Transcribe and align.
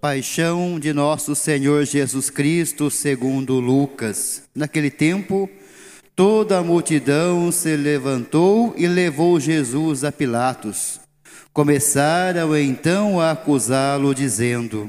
Paixão 0.00 0.78
de 0.78 0.92
nosso 0.92 1.34
Senhor 1.34 1.84
Jesus 1.84 2.30
Cristo, 2.30 2.88
segundo 2.88 3.58
Lucas. 3.58 4.44
Naquele 4.54 4.92
tempo, 4.92 5.50
toda 6.14 6.58
a 6.58 6.62
multidão 6.62 7.50
se 7.50 7.74
levantou 7.76 8.72
e 8.76 8.86
levou 8.86 9.40
Jesus 9.40 10.04
a 10.04 10.12
Pilatos. 10.12 11.00
Começaram 11.52 12.56
então 12.56 13.20
a 13.20 13.32
acusá-lo, 13.32 14.14
dizendo: 14.14 14.88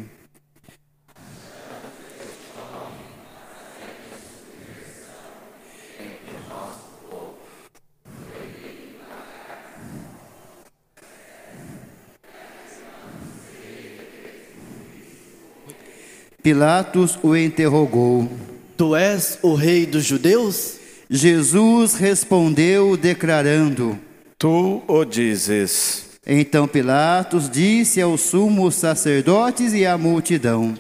Pilatos 16.50 17.20
o 17.22 17.38
interrogou: 17.38 18.28
Tu 18.76 18.96
és 18.96 19.38
o 19.44 19.54
rei 19.54 19.86
dos 19.86 20.04
judeus? 20.04 20.80
Jesus 21.08 21.94
respondeu, 21.94 22.98
declarando: 22.98 24.00
Tu 24.36 24.82
o 24.88 25.06
dizes. 25.06 26.18
Então 26.26 26.68
Pilatos 26.68 27.48
disse 27.48 28.02
aos 28.02 28.22
sumos 28.22 28.74
sacerdotes 28.74 29.74
e 29.74 29.86
à 29.86 29.96
multidão: 29.96 30.74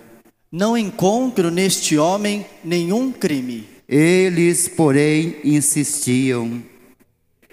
Não 0.52 0.76
encontro 0.76 1.52
neste 1.52 2.00
homem 2.00 2.48
nenhum 2.64 3.12
crime. 3.12 3.70
Eles, 3.88 4.68
porém, 4.68 5.36
insistiam. 5.44 6.64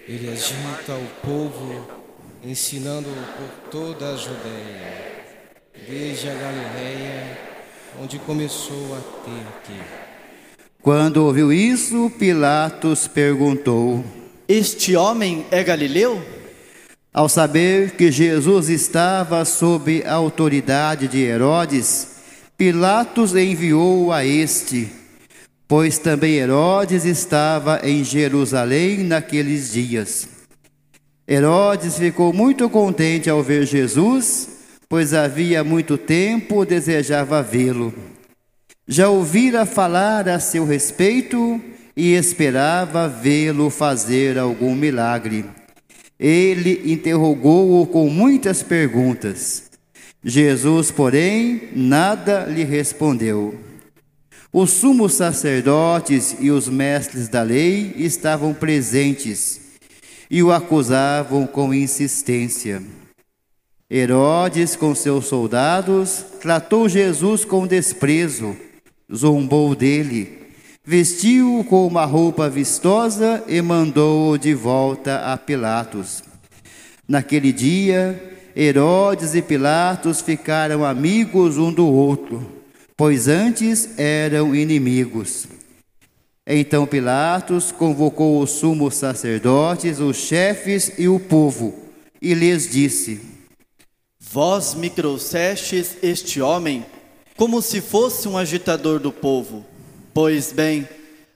Ele 0.09 0.31
agita 0.31 0.95
o 0.95 1.07
povo, 1.23 1.87
ensinando 2.43 3.11
por 3.37 3.71
toda 3.71 4.15
a 4.15 4.17
Judéia, 4.17 5.27
desde 5.87 6.31
a 6.31 6.35
Galiléia 6.35 7.46
onde 8.01 8.19
começou 8.19 8.97
até 8.97 9.31
aqui. 9.49 9.81
Quando 10.83 11.19
ouviu 11.19 11.53
isso, 11.53 12.11
Pilatos 12.19 13.09
perguntou: 13.09 14.05
Este 14.49 14.95
homem 14.97 15.47
é 15.51 15.63
galileu? 15.63 16.23
Ao 17.13 17.29
saber 17.29 17.93
que 17.93 18.13
Jesus 18.13 18.69
estava 18.69 19.45
sob 19.45 20.03
a 20.05 20.13
autoridade 20.15 21.09
de 21.09 21.23
Herodes, 21.23 22.09
Pilatos 22.57 23.35
enviou 23.35 24.13
a 24.13 24.25
este, 24.25 24.91
pois 25.67 25.99
também 25.99 26.35
Herodes 26.35 27.05
estava 27.05 27.81
em 27.83 28.05
Jerusalém 28.05 28.99
naqueles 28.99 29.73
dias. 29.73 30.29
Herodes 31.27 31.99
ficou 31.99 32.33
muito 32.33 32.69
contente 32.71 33.29
ao 33.29 33.43
ver 33.43 33.67
Jesus 33.67 34.56
pois 34.89 35.13
havia 35.13 35.65
muito 35.65 35.99
tempo 35.99 36.65
desejava 36.65 37.43
vê-lo. 37.43 37.93
Já 38.87 39.09
ouvira 39.09 39.67
falar 39.67 40.29
a 40.29 40.39
seu 40.39 40.65
respeito 40.65 41.61
e 41.97 42.13
esperava 42.15 43.09
vê-lo 43.09 43.69
fazer 43.69 44.39
algum 44.39 44.75
milagre. 44.75 45.45
Ele 46.19 46.93
interrogou-o 46.93 47.87
com 47.87 48.09
muitas 48.09 48.63
perguntas. 48.63 49.65
Jesus, 50.25 50.91
porém, 50.91 51.69
nada 51.75 52.45
lhe 52.45 52.65
respondeu. 52.65 53.59
Os 54.53 54.71
sumos 54.71 55.15
sacerdotes 55.15 56.37
e 56.41 56.51
os 56.51 56.69
mestres 56.69 57.29
da 57.29 57.43
lei 57.43 57.93
estavam 57.97 58.55
presentes 58.55 59.61
e 60.31 60.43
o 60.43 60.51
acusavam 60.51 61.47
com 61.47 61.75
insistência. 61.75 62.83
Herodes, 63.89 64.75
com 64.75 64.97
seus 64.97 65.27
soldados, 65.27 66.25
tratou 66.41 66.89
Jesus 66.89 67.45
com 67.45 67.69
desprezo, 67.69 68.57
zombou 69.15 69.77
dele, 69.77 70.39
vestiu-o 70.85 71.63
com 71.63 71.87
uma 71.87 72.05
roupa 72.05 72.51
vistosa 72.51 73.45
e 73.47 73.63
mandou-o 73.63 74.37
de 74.37 74.55
volta 74.55 75.33
a 75.33 75.37
Pilatos. 75.37 76.25
Naquele 77.07 77.53
dia, 77.53 78.21
Herodes 78.57 79.37
e 79.37 79.43
Pilatos 79.43 80.21
ficaram 80.21 80.85
amigos 80.85 81.57
um 81.57 81.73
do 81.73 81.87
outro, 81.87 82.45
pois 82.97 83.29
antes 83.29 83.97
eram 83.97 84.53
inimigos. 84.53 85.47
Então 86.45 86.87
Pilatos 86.87 87.71
convocou 87.71 88.43
os 88.43 88.51
sumos 88.51 88.97
sacerdotes, 88.97 90.01
os 90.01 90.17
chefes 90.17 90.91
e 90.99 91.07
o 91.07 91.21
povo, 91.21 91.73
e 92.21 92.35
lhes 92.35 92.69
disse: 92.69 93.36
Vós 94.37 94.75
me 94.75 94.91
trouxestes 94.91 95.97
este 96.03 96.43
homem 96.43 96.85
como 97.39 97.63
se 97.63 97.81
fosse 97.81 98.29
um 98.29 98.37
agitador 98.37 99.01
do 99.01 99.11
povo. 99.11 99.65
Pois 100.13 100.53
bem, 100.53 100.87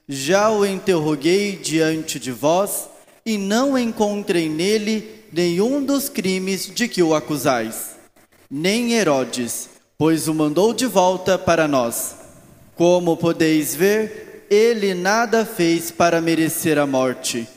já 0.07 0.51
o 0.51 0.63
interroguei 0.63 1.55
diante 1.55 2.19
de 2.19 2.31
vós 2.31 2.87
e 3.25 3.39
não 3.39 3.75
encontrei 3.75 4.47
nele 4.47 5.25
nenhum 5.33 5.83
dos 5.83 6.09
crimes 6.09 6.67
de 6.67 6.87
que 6.87 7.01
o 7.01 7.15
acusais, 7.15 7.95
nem 8.47 8.93
Herodes, 8.93 9.67
pois 9.97 10.27
o 10.27 10.33
mandou 10.35 10.71
de 10.71 10.85
volta 10.85 11.39
para 11.39 11.67
nós. 11.67 12.15
Como 12.75 13.17
podeis 13.17 13.73
ver, 13.73 14.45
ele 14.47 14.93
nada 14.93 15.43
fez 15.43 15.89
para 15.89 16.21
merecer 16.21 16.77
a 16.77 16.85
morte. 16.85 17.47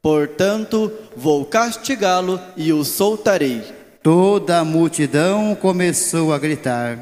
Portanto, 0.00 0.92
vou 1.16 1.44
castigá-lo 1.44 2.40
e 2.56 2.72
o 2.72 2.84
soltarei. 2.84 3.81
Toda 4.02 4.58
a 4.58 4.64
multidão 4.64 5.54
começou 5.54 6.32
a 6.32 6.38
gritar. 6.38 6.98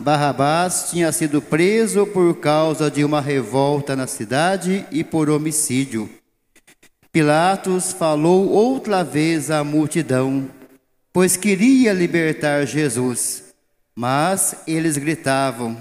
Barrabás 0.00 0.86
tinha 0.90 1.12
sido 1.12 1.42
preso 1.42 2.06
por 2.06 2.36
causa 2.36 2.90
de 2.90 3.04
uma 3.04 3.20
revolta 3.20 3.94
na 3.94 4.06
cidade 4.06 4.86
e 4.90 5.04
por 5.04 5.28
homicídio. 5.28 6.08
Pilatos 7.12 7.92
falou 7.92 8.48
outra 8.48 9.04
vez 9.04 9.50
à 9.50 9.62
multidão, 9.62 10.48
pois 11.12 11.36
queria 11.36 11.92
libertar 11.92 12.64
Jesus, 12.64 13.44
mas 13.94 14.62
eles 14.66 14.96
gritavam: 14.96 15.76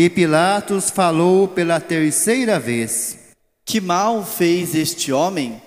E 0.00 0.08
Pilatos 0.08 0.90
falou 0.90 1.48
pela 1.48 1.80
terceira 1.80 2.60
vez: 2.60 3.18
Que 3.64 3.80
mal 3.80 4.24
fez 4.24 4.72
este 4.72 5.12
homem? 5.12 5.60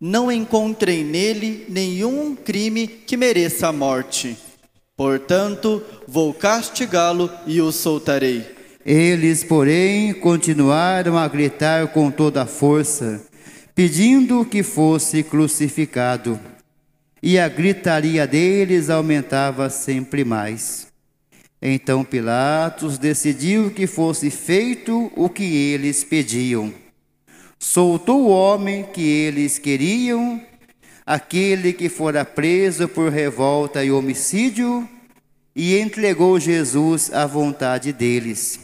Não 0.00 0.30
encontrei 0.30 1.02
nele 1.02 1.66
nenhum 1.68 2.36
crime 2.36 2.86
que 2.86 3.16
mereça 3.16 3.66
a 3.66 3.72
morte. 3.72 4.38
Portanto, 4.96 5.82
vou 6.06 6.32
castigá-lo 6.32 7.28
e 7.44 7.60
o 7.60 7.72
soltarei. 7.72 8.46
Eles, 8.86 9.42
porém, 9.42 10.14
continuaram 10.14 11.18
a 11.18 11.26
gritar 11.26 11.88
com 11.88 12.08
toda 12.08 12.42
a 12.42 12.46
força, 12.46 13.20
pedindo 13.74 14.44
que 14.44 14.62
fosse 14.62 15.24
crucificado. 15.24 16.38
E 17.20 17.36
a 17.36 17.48
gritaria 17.48 18.28
deles 18.28 18.88
aumentava 18.88 19.68
sempre 19.68 20.24
mais. 20.24 20.91
Então 21.64 22.02
Pilatos 22.02 22.98
decidiu 22.98 23.70
que 23.70 23.86
fosse 23.86 24.30
feito 24.30 25.12
o 25.14 25.28
que 25.28 25.44
eles 25.44 26.02
pediam. 26.02 26.74
Soltou 27.56 28.22
o 28.22 28.30
homem 28.30 28.84
que 28.92 29.00
eles 29.00 29.60
queriam, 29.60 30.42
aquele 31.06 31.72
que 31.72 31.88
fora 31.88 32.24
preso 32.24 32.88
por 32.88 33.12
revolta 33.12 33.84
e 33.84 33.92
homicídio, 33.92 34.88
e 35.54 35.78
entregou 35.78 36.40
Jesus 36.40 37.12
à 37.12 37.26
vontade 37.26 37.92
deles. 37.92 38.58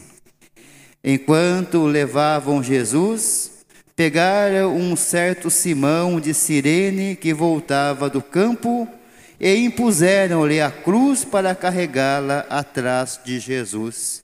Enquanto 1.01 1.85
levavam 1.85 2.61
Jesus, 2.61 3.63
pegaram 3.95 4.75
um 4.75 4.97
certo 4.97 5.49
Simão 5.49 6.19
de 6.19 6.33
Cirene 6.33 7.15
que 7.15 7.33
voltava 7.33 8.09
do 8.09 8.21
campo 8.21 8.85
e 9.39 9.55
impuseram-lhe 9.55 10.59
a 10.59 10.69
cruz 10.69 11.23
para 11.23 11.55
carregá-la 11.55 12.45
atrás 12.49 13.19
de 13.23 13.39
Jesus. 13.39 14.21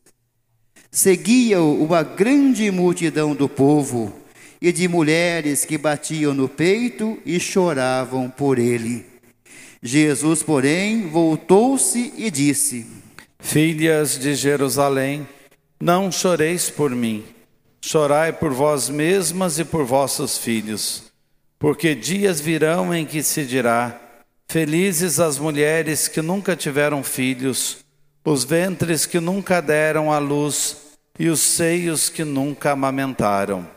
Seguia-o 0.91 1.83
uma 1.83 2.03
grande 2.03 2.69
multidão 2.69 3.33
do 3.33 3.47
povo 3.47 4.13
e 4.61 4.71
de 4.71 4.87
mulheres 4.87 5.63
que 5.63 5.77
batiam 5.77 6.33
no 6.33 6.49
peito 6.49 7.17
e 7.25 7.39
choravam 7.39 8.29
por 8.29 8.59
ele. 8.59 9.05
Jesus, 9.81 10.41
porém, 10.41 11.07
voltou-se 11.07 12.13
e 12.17 12.31
disse: 12.31 12.87
Filhas 13.39 14.17
de 14.17 14.33
Jerusalém, 14.35 15.27
não 15.79 16.11
choreis 16.11 16.69
por 16.69 16.89
mim, 16.89 17.23
chorai 17.81 18.33
por 18.33 18.51
vós 18.51 18.89
mesmas 18.89 19.59
e 19.59 19.65
por 19.65 19.85
vossos 19.85 20.37
filhos, 20.37 21.03
porque 21.59 21.93
dias 21.93 22.41
virão 22.41 22.95
em 22.95 23.05
que 23.05 23.21
se 23.21 23.45
dirá: 23.45 24.04
Felizes 24.47 25.19
as 25.19 25.37
mulheres 25.37 26.07
que 26.07 26.21
nunca 26.21 26.55
tiveram 26.55 27.03
filhos, 27.03 27.77
os 28.23 28.43
ventres 28.43 29.05
que 29.05 29.19
nunca 29.19 29.61
deram 29.61 30.11
à 30.11 30.17
luz 30.17 30.77
e 31.19 31.27
os 31.27 31.39
seios 31.39 32.09
que 32.09 32.23
nunca 32.23 32.71
amamentaram. 32.71 33.67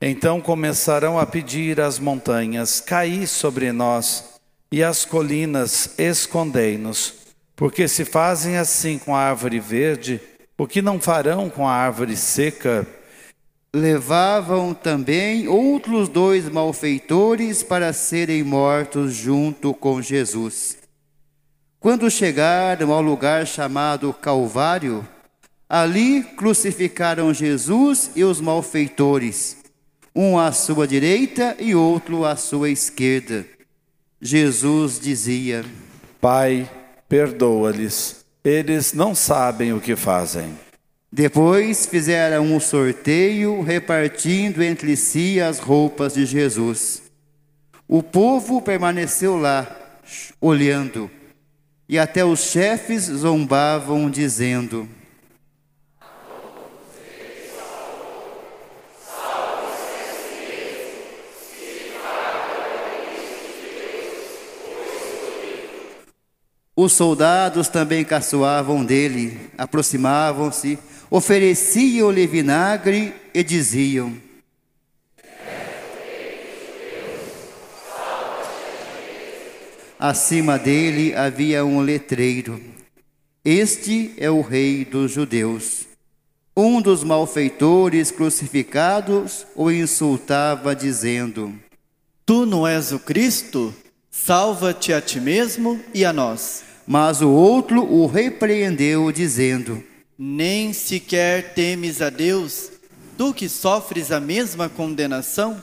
Então 0.00 0.40
começarão 0.40 1.18
a 1.18 1.26
pedir 1.26 1.80
às 1.80 1.98
montanhas: 1.98 2.80
Caí 2.80 3.26
sobre 3.26 3.72
nós, 3.72 4.24
e 4.70 4.82
às 4.82 5.04
colinas, 5.04 5.94
escondei-nos. 5.98 7.14
Porque 7.56 7.86
se 7.86 8.04
fazem 8.04 8.56
assim 8.56 8.98
com 8.98 9.14
a 9.14 9.20
árvore 9.20 9.60
verde, 9.60 10.20
o 10.58 10.66
que 10.66 10.82
não 10.82 11.00
farão 11.00 11.48
com 11.48 11.66
a 11.66 11.72
árvore 11.72 12.16
seca? 12.16 12.86
Levavam 13.74 14.72
também 14.72 15.48
outros 15.48 16.08
dois 16.08 16.48
malfeitores 16.48 17.64
para 17.64 17.92
serem 17.92 18.44
mortos 18.44 19.12
junto 19.12 19.74
com 19.74 20.00
Jesus. 20.00 20.78
Quando 21.80 22.08
chegaram 22.08 22.92
ao 22.92 23.02
lugar 23.02 23.44
chamado 23.48 24.12
Calvário, 24.12 25.04
ali 25.68 26.22
crucificaram 26.22 27.34
Jesus 27.34 28.12
e 28.14 28.22
os 28.22 28.40
malfeitores, 28.40 29.56
um 30.14 30.38
à 30.38 30.52
sua 30.52 30.86
direita 30.86 31.56
e 31.58 31.74
outro 31.74 32.24
à 32.24 32.36
sua 32.36 32.70
esquerda. 32.70 33.44
Jesus 34.20 35.00
dizia: 35.00 35.64
Pai, 36.20 36.70
perdoa-lhes, 37.08 38.24
eles 38.44 38.92
não 38.92 39.16
sabem 39.16 39.72
o 39.72 39.80
que 39.80 39.96
fazem. 39.96 40.63
Depois 41.16 41.86
fizeram 41.86 42.44
um 42.52 42.58
sorteio, 42.58 43.62
repartindo 43.62 44.60
entre 44.60 44.96
si 44.96 45.40
as 45.40 45.60
roupas 45.60 46.14
de 46.14 46.26
Jesus. 46.26 47.04
O 47.86 48.02
povo 48.02 48.60
permaneceu 48.60 49.36
lá, 49.36 50.00
olhando 50.40 51.08
e 51.88 52.00
até 52.00 52.24
os 52.24 52.50
chefes 52.50 53.04
zombavam, 53.04 54.10
dizendo: 54.10 54.88
Os 66.76 66.92
soldados 66.92 67.68
também 67.68 68.04
caçoavam 68.04 68.84
dele, 68.84 69.38
aproximavam-se, 69.56 70.76
ofereciam-lhe 71.08 72.26
vinagre 72.26 73.14
e 73.32 73.44
diziam: 73.44 74.12
Acima 79.96 80.58
dele 80.58 81.14
havia 81.14 81.64
um 81.64 81.80
letreiro: 81.80 82.60
Este 83.44 84.12
é 84.16 84.28
o 84.28 84.40
Rei 84.40 84.84
dos 84.84 85.12
Judeus. 85.12 85.86
Um 86.56 86.82
dos 86.82 87.04
malfeitores 87.04 88.10
crucificados 88.10 89.46
o 89.54 89.70
insultava, 89.70 90.74
dizendo: 90.74 91.54
Tu 92.26 92.44
não 92.44 92.66
és 92.66 92.90
o 92.90 92.98
Cristo? 92.98 93.72
Salva-te 94.16 94.92
a 94.92 95.00
ti 95.00 95.20
mesmo 95.20 95.82
e 95.92 96.04
a 96.04 96.12
nós. 96.12 96.62
Mas 96.86 97.20
o 97.20 97.28
outro 97.28 97.82
o 97.82 98.06
repreendeu, 98.06 99.10
dizendo: 99.10 99.82
Nem 100.16 100.72
sequer 100.72 101.52
temes 101.52 102.00
a 102.00 102.10
Deus, 102.10 102.70
tu 103.18 103.34
que 103.34 103.48
sofres 103.48 104.12
a 104.12 104.20
mesma 104.20 104.68
condenação? 104.68 105.62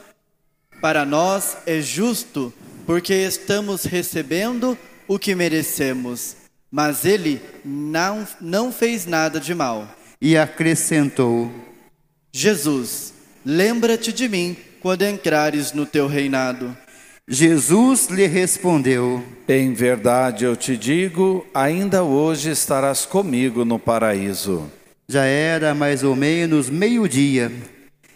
Para 0.82 1.06
nós 1.06 1.58
é 1.66 1.80
justo 1.80 2.54
porque 2.86 3.14
estamos 3.14 3.84
recebendo 3.84 4.78
o 5.08 5.18
que 5.18 5.34
merecemos. 5.34 6.36
Mas 6.70 7.06
ele 7.06 7.42
não, 7.64 8.28
não 8.40 8.72
fez 8.72 9.06
nada 9.06 9.40
de 9.40 9.56
mal. 9.56 9.88
E 10.20 10.38
acrescentou: 10.38 11.50
Jesus, 12.34 13.14
lembra-te 13.46 14.12
de 14.12 14.28
mim 14.28 14.58
quando 14.82 15.04
entrares 15.04 15.72
no 15.72 15.86
teu 15.86 16.06
reinado. 16.06 16.76
Jesus 17.34 18.10
lhe 18.10 18.28
respondeu: 18.28 19.24
Em 19.48 19.74
verdade 19.74 20.44
eu 20.44 20.54
te 20.54 20.76
digo, 20.76 21.48
ainda 21.54 22.04
hoje 22.04 22.50
estarás 22.50 23.06
comigo 23.06 23.64
no 23.64 23.80
paraíso. 23.80 24.70
Já 25.08 25.24
era 25.24 25.74
mais 25.74 26.04
ou 26.04 26.14
menos 26.14 26.70
meio-dia 26.70 27.50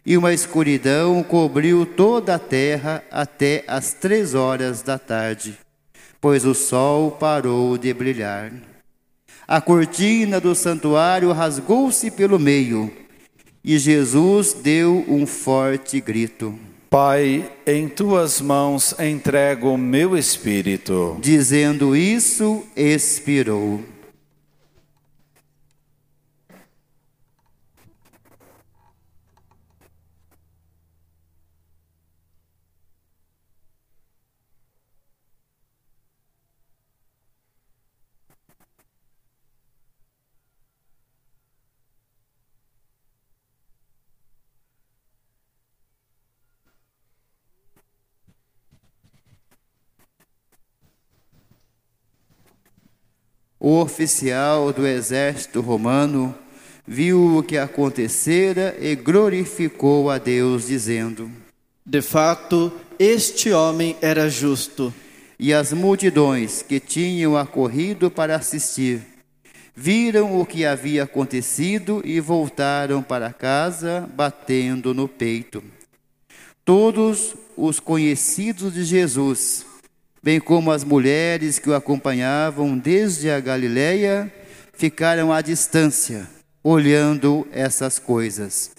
e 0.06 0.18
uma 0.18 0.34
escuridão 0.34 1.24
cobriu 1.24 1.86
toda 1.86 2.36
a 2.36 2.40
terra 2.40 3.02
até 3.10 3.64
as 3.70 3.94
três 3.94 4.36
horas 4.36 4.82
da 4.82 5.00
tarde, 5.00 5.58
pois 6.20 6.44
o 6.44 6.54
sol 6.54 7.12
parou 7.12 7.78
de 7.78 7.94
brilhar. 7.94 8.52
A 9.48 9.62
cortina 9.62 10.42
do 10.42 10.54
santuário 10.54 11.32
rasgou-se 11.32 12.12
pelo 12.12 12.38
meio 12.38 12.92
e 13.64 13.80
Jesus 13.80 14.52
deu 14.52 15.06
um 15.08 15.26
forte 15.26 16.02
grito. 16.02 16.54
Pai, 16.96 17.52
em 17.68 17.90
tuas 17.90 18.40
mãos 18.40 18.96
entrego 18.98 19.74
o 19.74 19.78
meu 19.78 20.18
espírito. 20.18 21.18
Dizendo 21.20 21.94
isso, 21.94 22.64
expirou. 22.74 23.82
O 53.68 53.82
oficial 53.82 54.72
do 54.72 54.86
exército 54.86 55.60
romano 55.60 56.36
viu 56.86 57.36
o 57.36 57.42
que 57.42 57.58
acontecera 57.58 58.78
e 58.80 58.94
glorificou 58.96 60.12
a 60.12 60.20
Deus, 60.20 60.68
dizendo: 60.68 61.32
De 61.84 62.00
fato, 62.00 62.72
este 63.00 63.52
homem 63.52 63.98
era 64.04 64.30
justo. 64.30 64.94
E 65.40 65.52
as 65.52 65.74
multidões 65.74 66.62
que 66.62 66.80
tinham 66.80 67.36
acorrido 67.36 68.12
para 68.12 68.36
assistir 68.36 69.02
viram 69.76 70.40
o 70.40 70.46
que 70.46 70.64
havia 70.64 71.02
acontecido 71.02 72.04
e 72.06 72.20
voltaram 72.20 73.02
para 73.02 73.34
casa, 73.34 74.08
batendo 74.14 74.94
no 74.94 75.08
peito. 75.08 75.64
Todos 76.64 77.34
os 77.58 77.80
conhecidos 77.80 78.76
de 78.76 78.84
Jesus 78.84 79.66
bem 80.26 80.40
como 80.40 80.72
as 80.72 80.84
mulheres 80.84 81.60
que 81.60 81.70
o 81.70 81.76
acompanhavam 81.76 82.76
desde 82.76 83.30
a 83.30 83.40
Galileia, 83.40 84.34
ficaram 84.74 85.32
à 85.32 85.40
distância, 85.40 86.28
olhando 86.64 87.48
essas 87.52 88.00
coisas. 88.00 88.72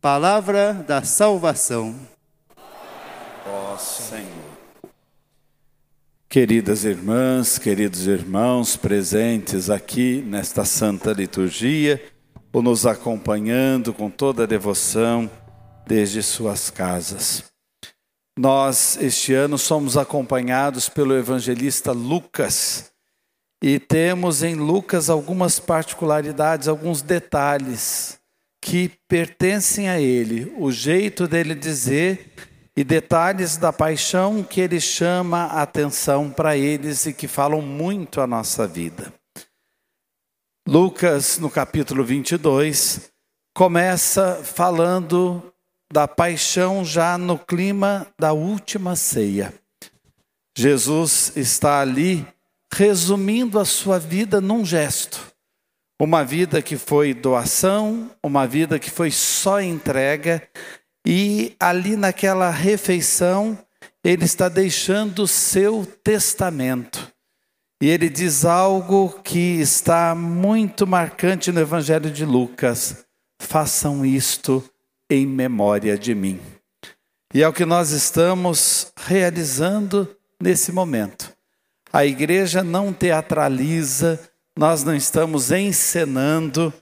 Palavra 0.00 0.72
da 0.72 1.02
salvação. 1.02 1.96
Ó 3.44 3.76
Senhor. 3.76 4.22
Queridas 6.28 6.84
irmãs, 6.84 7.58
queridos 7.58 8.06
irmãos 8.06 8.76
presentes 8.76 9.68
aqui 9.68 10.22
nesta 10.24 10.64
santa 10.64 11.12
liturgia, 11.12 12.00
ou 12.52 12.62
nos 12.62 12.86
acompanhando 12.86 13.92
com 13.92 14.08
toda 14.08 14.44
a 14.44 14.46
devoção 14.46 15.28
desde 15.88 16.22
suas 16.22 16.70
casas. 16.70 17.47
Nós, 18.38 18.96
este 19.00 19.34
ano, 19.34 19.58
somos 19.58 19.96
acompanhados 19.96 20.88
pelo 20.88 21.12
evangelista 21.16 21.90
Lucas 21.90 22.92
e 23.60 23.80
temos 23.80 24.44
em 24.44 24.54
Lucas 24.54 25.10
algumas 25.10 25.58
particularidades, 25.58 26.68
alguns 26.68 27.02
detalhes 27.02 28.16
que 28.62 28.92
pertencem 29.08 29.88
a 29.88 30.00
ele, 30.00 30.54
o 30.56 30.70
jeito 30.70 31.26
dele 31.26 31.52
dizer 31.52 32.32
e 32.76 32.84
detalhes 32.84 33.56
da 33.56 33.72
paixão 33.72 34.44
que 34.44 34.60
ele 34.60 34.80
chama 34.80 35.46
a 35.46 35.62
atenção 35.62 36.30
para 36.30 36.56
eles 36.56 37.06
e 37.06 37.12
que 37.12 37.26
falam 37.26 37.60
muito 37.60 38.20
a 38.20 38.26
nossa 38.26 38.68
vida. 38.68 39.12
Lucas, 40.64 41.38
no 41.38 41.50
capítulo 41.50 42.04
22, 42.04 43.10
começa 43.52 44.36
falando 44.44 45.42
da 45.92 46.06
paixão 46.06 46.84
já 46.84 47.16
no 47.16 47.38
clima 47.38 48.06
da 48.18 48.32
última 48.32 48.94
ceia. 48.94 49.54
Jesus 50.56 51.32
está 51.36 51.80
ali 51.80 52.26
resumindo 52.72 53.58
a 53.58 53.64
sua 53.64 53.98
vida 53.98 54.40
num 54.40 54.64
gesto. 54.64 55.32
Uma 56.00 56.24
vida 56.24 56.60
que 56.62 56.76
foi 56.76 57.14
doação, 57.14 58.10
uma 58.22 58.46
vida 58.46 58.78
que 58.78 58.90
foi 58.90 59.10
só 59.10 59.60
entrega, 59.60 60.46
e 61.06 61.56
ali 61.58 61.96
naquela 61.96 62.50
refeição, 62.50 63.58
ele 64.04 64.24
está 64.24 64.48
deixando 64.48 65.22
o 65.22 65.28
seu 65.28 65.86
testamento. 66.04 67.12
E 67.80 67.88
ele 67.88 68.08
diz 68.08 68.44
algo 68.44 69.20
que 69.22 69.60
está 69.60 70.14
muito 70.14 70.86
marcante 70.86 71.50
no 71.50 71.60
Evangelho 71.60 72.10
de 72.10 72.24
Lucas: 72.24 73.04
façam 73.40 74.04
isto 74.04 74.62
em 75.10 75.26
memória 75.26 75.96
de 75.96 76.14
mim. 76.14 76.40
E 77.32 77.42
é 77.42 77.48
o 77.48 77.52
que 77.52 77.64
nós 77.64 77.90
estamos 77.90 78.92
realizando 78.96 80.08
nesse 80.40 80.72
momento. 80.72 81.32
A 81.92 82.04
igreja 82.04 82.62
não 82.62 82.92
teatraliza, 82.92 84.20
nós 84.56 84.84
não 84.84 84.94
estamos 84.94 85.50
encenando, 85.50 86.72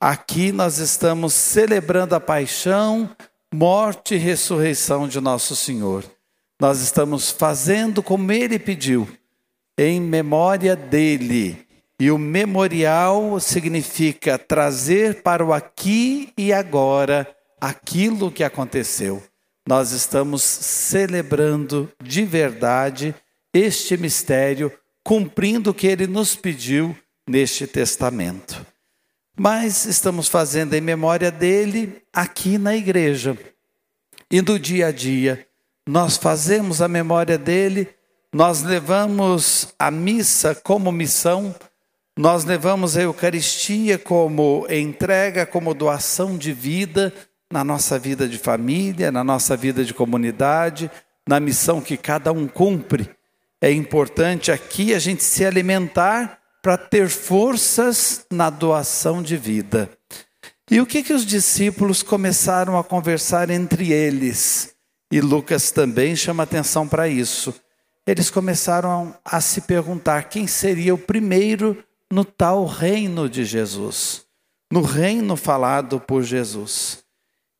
aqui 0.00 0.52
nós 0.52 0.78
estamos 0.78 1.34
celebrando 1.34 2.14
a 2.14 2.20
paixão, 2.20 3.10
morte 3.52 4.14
e 4.14 4.18
ressurreição 4.18 5.08
de 5.08 5.20
nosso 5.20 5.54
Senhor. 5.56 6.04
Nós 6.60 6.80
estamos 6.80 7.30
fazendo 7.30 8.02
como 8.02 8.30
ele 8.30 8.58
pediu, 8.58 9.08
em 9.76 10.00
memória 10.00 10.76
dele. 10.76 11.66
E 11.98 12.10
o 12.10 12.18
memorial 12.18 13.38
significa 13.40 14.38
trazer 14.38 15.22
para 15.22 15.44
o 15.44 15.52
aqui 15.52 16.32
e 16.36 16.52
agora 16.52 17.28
aquilo 17.62 18.32
que 18.32 18.42
aconteceu. 18.42 19.22
Nós 19.64 19.92
estamos 19.92 20.42
celebrando 20.42 21.88
de 22.02 22.24
verdade 22.24 23.14
este 23.54 23.96
mistério, 23.96 24.72
cumprindo 25.04 25.70
o 25.70 25.74
que 25.74 25.86
ele 25.86 26.08
nos 26.08 26.34
pediu 26.34 26.96
neste 27.24 27.68
testamento. 27.68 28.66
Mas 29.38 29.86
estamos 29.86 30.26
fazendo 30.26 30.74
em 30.74 30.80
memória 30.80 31.30
dele 31.30 32.02
aqui 32.12 32.58
na 32.58 32.74
igreja. 32.74 33.38
E 34.28 34.42
no 34.42 34.58
dia 34.58 34.88
a 34.88 34.92
dia, 34.92 35.46
nós 35.86 36.16
fazemos 36.16 36.82
a 36.82 36.88
memória 36.88 37.38
dele, 37.38 37.88
nós 38.32 38.62
levamos 38.62 39.72
a 39.78 39.88
missa 39.88 40.52
como 40.52 40.90
missão 40.90 41.54
nós 42.16 42.44
levamos 42.44 42.94
a 42.94 43.02
Eucaristia 43.02 43.98
como 43.98 44.66
entrega, 44.68 45.46
como 45.46 45.72
doação 45.72 46.36
de 46.36 46.52
vida 46.52 47.12
na 47.52 47.62
nossa 47.62 47.98
vida 47.98 48.26
de 48.26 48.38
família, 48.38 49.12
na 49.12 49.22
nossa 49.22 49.56
vida 49.56 49.84
de 49.84 49.92
comunidade, 49.92 50.90
na 51.28 51.38
missão 51.38 51.80
que 51.80 51.96
cada 51.96 52.32
um 52.32 52.48
cumpre. 52.48 53.10
É 53.60 53.70
importante 53.70 54.50
aqui 54.50 54.94
a 54.94 54.98
gente 54.98 55.22
se 55.22 55.44
alimentar 55.44 56.40
para 56.62 56.76
ter 56.76 57.08
forças 57.08 58.24
na 58.32 58.48
doação 58.48 59.22
de 59.22 59.36
vida. 59.36 59.90
E 60.70 60.80
o 60.80 60.86
que 60.86 61.02
que 61.02 61.12
os 61.12 61.26
discípulos 61.26 62.02
começaram 62.02 62.78
a 62.78 62.82
conversar 62.82 63.50
entre 63.50 63.92
eles? 63.92 64.74
E 65.12 65.20
Lucas 65.20 65.70
também 65.70 66.16
chama 66.16 66.44
atenção 66.44 66.88
para 66.88 67.06
isso. 67.06 67.54
Eles 68.06 68.30
começaram 68.30 69.14
a 69.24 69.40
se 69.40 69.60
perguntar 69.60 70.30
quem 70.30 70.46
seria 70.46 70.94
o 70.94 70.98
primeiro 70.98 71.84
no 72.10 72.24
tal 72.24 72.64
reino 72.64 73.28
de 73.28 73.44
Jesus, 73.44 74.22
no 74.72 74.80
reino 74.80 75.36
falado 75.36 76.00
por 76.00 76.22
Jesus. 76.22 77.04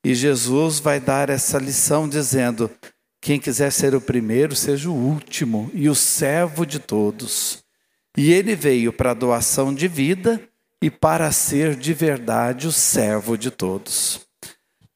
E 0.05 0.15
Jesus 0.15 0.81
vai 0.81 0.99
dar 0.99 1.31
essa 1.31 1.59
lição 1.59 2.09
dizendo: 2.09 2.71
quem 3.21 3.39
quiser 3.39 3.71
ser 3.71 3.95
o 3.95 4.01
primeiro, 4.01 4.57
seja 4.57 4.91
o 4.91 4.95
último 4.95 5.71
e 5.73 5.89
o 5.89 5.95
servo 5.95 6.67
de 6.67 6.81
todos. 6.81 7.63
E 8.17 8.33
ele 8.33 8.57
veio 8.57 8.93
para 8.93 9.13
a 9.13 9.15
doação 9.15 9.73
de 9.73 9.87
vida 9.87 10.41
e 10.83 10.91
para 10.91 11.31
ser 11.31 11.77
de 11.77 11.95
verdade 11.95 12.67
o 12.67 12.73
servo 12.73 13.39
de 13.39 13.51
todos. 13.51 14.27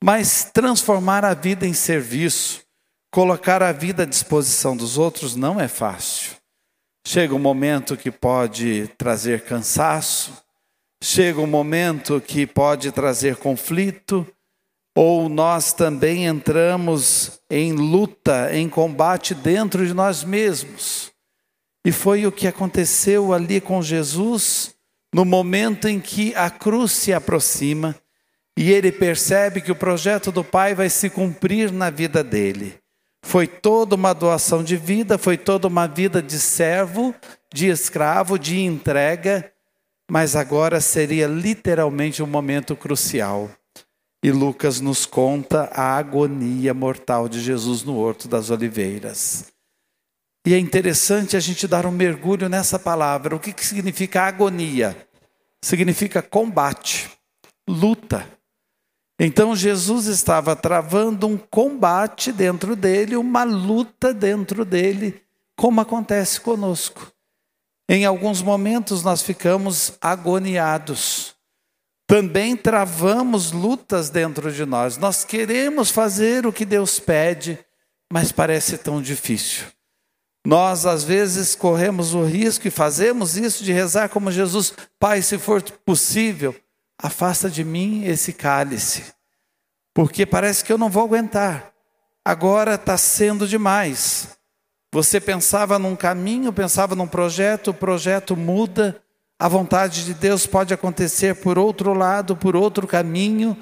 Mas 0.02 0.50
transformar 0.52 1.24
a 1.24 1.32
vida 1.32 1.66
em 1.66 1.72
serviço, 1.72 2.62
colocar 3.10 3.62
a 3.62 3.70
vida 3.72 4.02
à 4.02 4.06
disposição 4.06 4.76
dos 4.76 4.98
outros 4.98 5.36
não 5.36 5.60
é 5.60 5.68
fácil. 5.68 6.32
Chega 7.06 7.34
um 7.34 7.38
momento 7.38 7.96
que 7.96 8.10
pode 8.10 8.88
trazer 8.98 9.42
cansaço, 9.42 10.32
chega 11.02 11.40
um 11.40 11.46
momento 11.46 12.20
que 12.20 12.44
pode 12.44 12.90
trazer 12.90 13.36
conflito, 13.36 14.26
ou 14.96 15.28
nós 15.28 15.74
também 15.74 16.24
entramos 16.24 17.38
em 17.50 17.72
luta, 17.74 18.48
em 18.56 18.66
combate 18.66 19.34
dentro 19.34 19.86
de 19.86 19.92
nós 19.92 20.24
mesmos. 20.24 21.12
E 21.84 21.92
foi 21.92 22.26
o 22.26 22.32
que 22.32 22.48
aconteceu 22.48 23.34
ali 23.34 23.60
com 23.60 23.82
Jesus, 23.82 24.74
no 25.14 25.24
momento 25.24 25.86
em 25.86 26.00
que 26.00 26.34
a 26.34 26.48
cruz 26.48 26.92
se 26.92 27.12
aproxima 27.12 27.94
e 28.56 28.72
ele 28.72 28.90
percebe 28.90 29.60
que 29.60 29.70
o 29.70 29.76
projeto 29.76 30.32
do 30.32 30.42
Pai 30.42 30.74
vai 30.74 30.88
se 30.88 31.10
cumprir 31.10 31.70
na 31.70 31.90
vida 31.90 32.24
dele. 32.24 32.78
Foi 33.22 33.46
toda 33.46 33.94
uma 33.94 34.14
doação 34.14 34.64
de 34.64 34.76
vida, 34.76 35.18
foi 35.18 35.36
toda 35.36 35.68
uma 35.68 35.86
vida 35.86 36.22
de 36.22 36.38
servo, 36.38 37.14
de 37.52 37.66
escravo, 37.66 38.38
de 38.38 38.60
entrega, 38.60 39.52
mas 40.10 40.34
agora 40.34 40.80
seria 40.80 41.26
literalmente 41.26 42.22
um 42.22 42.26
momento 42.26 42.74
crucial. 42.74 43.50
E 44.22 44.30
Lucas 44.30 44.80
nos 44.80 45.06
conta 45.06 45.70
a 45.72 45.96
agonia 45.96 46.74
mortal 46.74 47.28
de 47.28 47.40
Jesus 47.40 47.82
no 47.82 47.96
Horto 47.96 48.26
das 48.26 48.50
Oliveiras. 48.50 49.52
E 50.46 50.54
é 50.54 50.58
interessante 50.58 51.36
a 51.36 51.40
gente 51.40 51.66
dar 51.66 51.86
um 51.86 51.90
mergulho 51.90 52.48
nessa 52.48 52.78
palavra. 52.78 53.34
O 53.34 53.40
que, 53.40 53.52
que 53.52 53.64
significa 53.64 54.22
agonia? 54.22 54.96
Significa 55.62 56.22
combate, 56.22 57.10
luta. 57.68 58.26
Então 59.18 59.56
Jesus 59.56 60.06
estava 60.06 60.54
travando 60.54 61.26
um 61.26 61.36
combate 61.36 62.30
dentro 62.30 62.76
dele, 62.76 63.16
uma 63.16 63.44
luta 63.44 64.12
dentro 64.12 64.64
dele, 64.64 65.22
como 65.56 65.80
acontece 65.80 66.40
conosco. 66.40 67.10
Em 67.88 68.04
alguns 68.04 68.42
momentos 68.42 69.02
nós 69.02 69.22
ficamos 69.22 69.92
agoniados. 70.00 71.35
Também 72.06 72.56
travamos 72.56 73.50
lutas 73.50 74.10
dentro 74.10 74.52
de 74.52 74.64
nós. 74.64 74.96
Nós 74.96 75.24
queremos 75.24 75.90
fazer 75.90 76.46
o 76.46 76.52
que 76.52 76.64
Deus 76.64 77.00
pede, 77.00 77.58
mas 78.10 78.30
parece 78.30 78.78
tão 78.78 79.02
difícil. 79.02 79.66
Nós, 80.46 80.86
às 80.86 81.02
vezes, 81.02 81.56
corremos 81.56 82.14
o 82.14 82.22
risco 82.22 82.68
e 82.68 82.70
fazemos 82.70 83.36
isso 83.36 83.64
de 83.64 83.72
rezar 83.72 84.08
como 84.08 84.30
Jesus: 84.30 84.72
Pai, 85.00 85.20
se 85.20 85.36
for 85.38 85.60
possível, 85.84 86.54
afasta 86.96 87.50
de 87.50 87.64
mim 87.64 88.04
esse 88.04 88.32
cálice, 88.32 89.12
porque 89.92 90.24
parece 90.24 90.64
que 90.64 90.72
eu 90.72 90.78
não 90.78 90.88
vou 90.88 91.02
aguentar. 91.02 91.72
Agora 92.24 92.74
está 92.74 92.96
sendo 92.96 93.46
demais. 93.48 94.36
Você 94.92 95.20
pensava 95.20 95.80
num 95.80 95.96
caminho, 95.96 96.52
pensava 96.52 96.94
num 96.94 97.08
projeto, 97.08 97.72
o 97.72 97.74
projeto 97.74 98.36
muda, 98.36 99.02
a 99.38 99.48
vontade 99.48 100.04
de 100.04 100.14
Deus 100.14 100.46
pode 100.46 100.72
acontecer 100.72 101.36
por 101.36 101.58
outro 101.58 101.92
lado, 101.92 102.36
por 102.36 102.56
outro 102.56 102.86
caminho, 102.86 103.56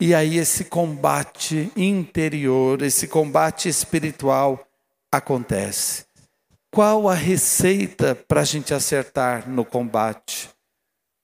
e 0.00 0.14
aí 0.14 0.38
esse 0.38 0.64
combate 0.64 1.72
interior, 1.76 2.82
esse 2.82 3.08
combate 3.08 3.68
espiritual 3.68 4.66
acontece. 5.10 6.06
Qual 6.72 7.08
a 7.08 7.14
receita 7.14 8.14
para 8.14 8.42
a 8.42 8.44
gente 8.44 8.74
acertar 8.74 9.48
no 9.48 9.64
combate? 9.64 10.50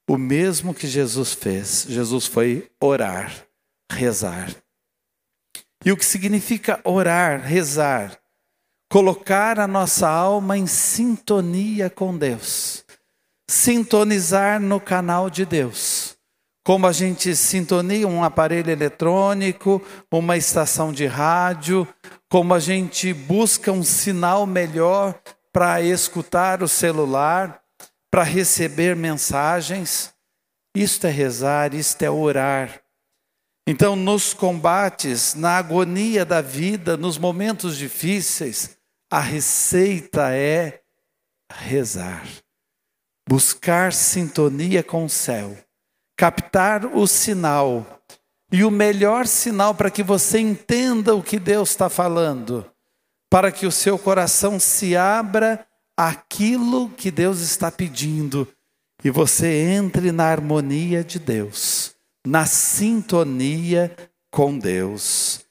o 0.09 0.19
mesmo 0.19 0.75
que 0.75 0.87
Jesus 0.87 1.33
fez. 1.33 1.87
Jesus 1.89 2.27
foi 2.27 2.71
orar, 2.81 3.47
rezar. 3.91 4.55
E 5.85 5.93
o 5.93 5.97
que 5.97 6.05
significa 6.05 6.81
orar, 6.85 7.41
rezar? 7.41 8.19
Colocar 8.91 9.59
a 9.59 9.67
nossa 9.67 10.09
alma 10.09 10.57
em 10.57 10.67
sintonia 10.67 11.91
com 11.91 12.17
Deus. 12.17 12.84
Sintonizar 13.49 14.61
no 14.61 14.81
canal 14.81 15.29
de 15.29 15.45
Deus. 15.45 16.17
Como 16.65 16.87
a 16.87 16.93
gente 16.93 17.37
sintonia 17.37 18.09
um 18.09 18.25
aparelho 18.25 18.71
eletrônico, 18.71 19.83
uma 20.11 20.37
estação 20.37 20.93
de 20.93 21.07
rádio, 21.07 21.87
como 22.31 22.55
a 22.55 22.59
gente 22.59 23.13
busca 23.13 23.71
um 23.71 23.83
sinal 23.83 24.47
melhor 24.47 25.21
para 25.53 25.83
escutar 25.83 26.63
o 26.63 26.69
celular 26.69 27.63
para 28.11 28.23
receber 28.23 28.95
mensagens. 28.95 30.15
Isto 30.73 31.09
é 31.09 31.11
rezar, 31.11 31.75
isto 31.75 32.01
é 32.01 32.09
orar. 32.09 32.81
Então, 33.67 33.97
nos 33.97 34.33
combates, 34.33 35.35
na 35.35 35.59
agonia 35.59 36.25
da 36.25 36.41
vida, 36.41 36.97
nos 36.97 37.19
momentos 37.19 37.77
difíceis, 37.77 38.77
a 39.11 39.19
receita 39.19 40.33
é 40.33 40.81
rezar, 41.53 42.25
buscar 43.29 43.93
sintonia 43.93 44.83
com 44.83 45.05
o 45.05 45.09
céu, 45.09 45.57
captar 46.17 46.85
o 46.87 47.07
sinal. 47.07 47.87
E 48.53 48.63
o 48.63 48.71
melhor 48.71 49.27
sinal 49.27 49.75
para 49.75 49.91
que 49.91 50.03
você 50.03 50.39
entenda 50.39 51.15
o 51.15 51.23
que 51.23 51.39
Deus 51.39 51.71
está 51.71 51.89
falando, 51.89 52.65
para 53.29 53.51
que 53.51 53.67
o 53.67 53.73
seu 53.73 53.99
coração 53.99 54.61
se 54.61 54.97
abra 54.97 55.67
aquilo 55.97 56.89
que 56.91 57.11
Deus 57.11 57.41
está 57.41 57.71
pedindo 57.71 58.47
e 59.03 59.11
você 59.11 59.47
entre 59.47 60.13
na 60.13 60.25
harmonia 60.25 61.05
de 61.05 61.19
Deus, 61.19 61.95
na 62.27 62.47
sintonia 62.47 63.95
com 64.31 64.59
Deus. 64.59 65.45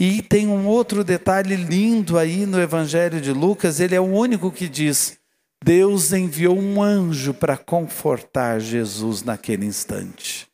E 0.00 0.20
tem 0.22 0.48
um 0.48 0.66
outro 0.66 1.04
detalhe 1.04 1.54
lindo 1.54 2.18
aí 2.18 2.44
no 2.46 2.60
Evangelho 2.60 3.20
de 3.20 3.32
Lucas, 3.32 3.78
ele 3.78 3.94
é 3.94 4.00
o 4.00 4.04
único 4.04 4.50
que 4.50 4.68
diz: 4.68 5.18
Deus 5.66 6.12
enviou 6.12 6.58
um 6.58 6.82
anjo 6.82 7.32
para 7.32 7.56
confortar 7.56 8.60
Jesus 8.60 9.22
naquele 9.22 9.64
instante. 9.64 10.46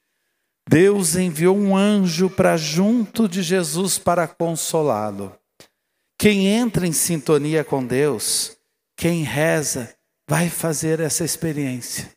Deus 0.68 1.16
enviou 1.16 1.58
um 1.58 1.76
anjo 1.76 2.30
para 2.30 2.56
junto 2.56 3.28
de 3.28 3.42
Jesus 3.42 3.98
para 3.98 4.28
consolá-lo. 4.28 5.34
Quem 6.16 6.46
entra 6.46 6.86
em 6.86 6.92
sintonia 6.92 7.64
com 7.64 7.84
Deus, 7.84 8.56
quem 8.96 9.24
reza, 9.24 9.92
vai 10.28 10.48
fazer 10.48 11.00
essa 11.00 11.24
experiência. 11.24 12.08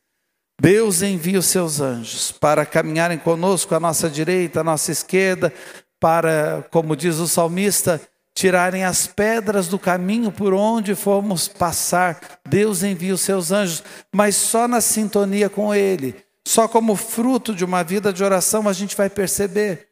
Deus 0.62 1.01
envia 1.01 1.39
os 1.39 1.47
seus 1.47 1.81
anjos 1.81 2.31
para 2.31 2.63
caminharem 2.63 3.17
conosco 3.17 3.73
à 3.73 3.79
nossa 3.79 4.07
direita, 4.07 4.59
à 4.59 4.63
nossa 4.63 4.91
esquerda, 4.91 5.51
para, 6.00 6.63
como 6.69 6.95
diz 6.95 7.15
o 7.15 7.27
salmista, 7.27 8.00
tirarem 8.34 8.84
as 8.84 9.06
pedras 9.08 9.68
do 9.68 9.78
caminho 9.78 10.32
por 10.32 10.54
onde 10.54 10.96
formos 10.96 11.48
passar. 11.48 12.40
Deus 12.48 12.84
envia 12.84 13.13
os 13.13 13.22
seus 13.22 13.52
anjos, 13.52 13.84
mas 14.12 14.36
só 14.36 14.68
na 14.68 14.82
sintonia 14.82 15.50
com 15.50 15.74
Ele, 15.74 16.16
só 16.48 16.68
como 16.68 16.96
fruto 16.96 17.54
de 17.54 17.63
uma 17.63 17.84
vida 17.84 18.12
de 18.12 18.24
oração 18.24 18.68
a 18.68 18.74
gente 18.74 18.96
vai 18.96 19.10
perceber. 19.10 19.88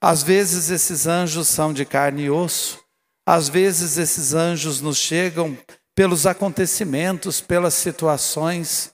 Às 0.00 0.22
vezes 0.22 0.70
esses 0.70 1.06
anjos 1.06 1.48
são 1.48 1.72
de 1.72 1.84
carne 1.84 2.24
e 2.24 2.30
osso, 2.30 2.78
às 3.26 3.48
vezes 3.48 3.96
esses 3.96 4.34
anjos 4.34 4.80
nos 4.80 4.98
chegam 4.98 5.56
pelos 5.94 6.26
acontecimentos, 6.26 7.40
pelas 7.40 7.74
situações. 7.74 8.92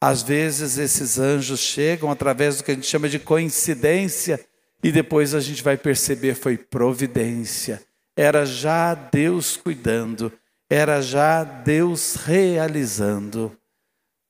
Às 0.00 0.22
vezes 0.22 0.78
esses 0.78 1.18
anjos 1.18 1.60
chegam 1.60 2.10
através 2.10 2.58
do 2.58 2.64
que 2.64 2.70
a 2.70 2.74
gente 2.74 2.86
chama 2.86 3.08
de 3.08 3.18
coincidência 3.18 4.40
e 4.82 4.92
depois 4.92 5.34
a 5.34 5.40
gente 5.40 5.62
vai 5.62 5.76
perceber 5.76 6.34
foi 6.34 6.56
providência. 6.56 7.82
Era 8.16 8.46
já 8.46 8.94
Deus 8.94 9.56
cuidando, 9.56 10.32
era 10.70 11.02
já 11.02 11.44
Deus 11.44 12.14
realizando. 12.14 13.56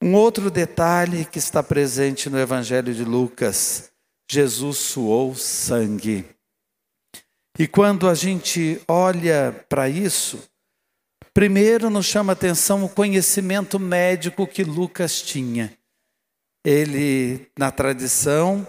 Um 0.02 0.14
outro 0.14 0.50
detalhe 0.50 1.24
que 1.24 1.38
está 1.38 1.62
presente 1.62 2.28
no 2.28 2.38
Evangelho 2.38 2.92
de 2.92 3.04
Lucas: 3.04 3.92
Jesus 4.30 4.78
suou 4.78 5.34
sangue. 5.34 6.24
E 7.58 7.66
quando 7.66 8.08
a 8.08 8.14
gente 8.14 8.80
olha 8.86 9.64
para 9.68 9.88
isso, 9.88 10.42
primeiro 11.32 11.88
nos 11.88 12.04
chama 12.04 12.34
atenção 12.34 12.84
o 12.84 12.88
conhecimento 12.88 13.78
médico 13.78 14.46
que 14.46 14.62
Lucas 14.62 15.22
tinha. 15.22 15.76
Ele, 16.64 17.48
na 17.56 17.70
tradição, 17.70 18.66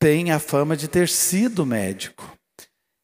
tem 0.00 0.32
a 0.32 0.40
fama 0.40 0.76
de 0.76 0.88
ter 0.88 1.08
sido 1.08 1.64
médico. 1.64 2.39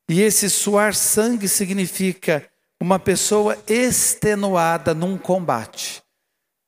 E 0.08 0.20
esse 0.22 0.48
suar 0.48 0.94
sangue 0.94 1.48
significa 1.48 2.48
uma 2.80 2.98
pessoa 2.98 3.58
extenuada 3.66 4.94
num 4.94 5.18
combate 5.18 6.06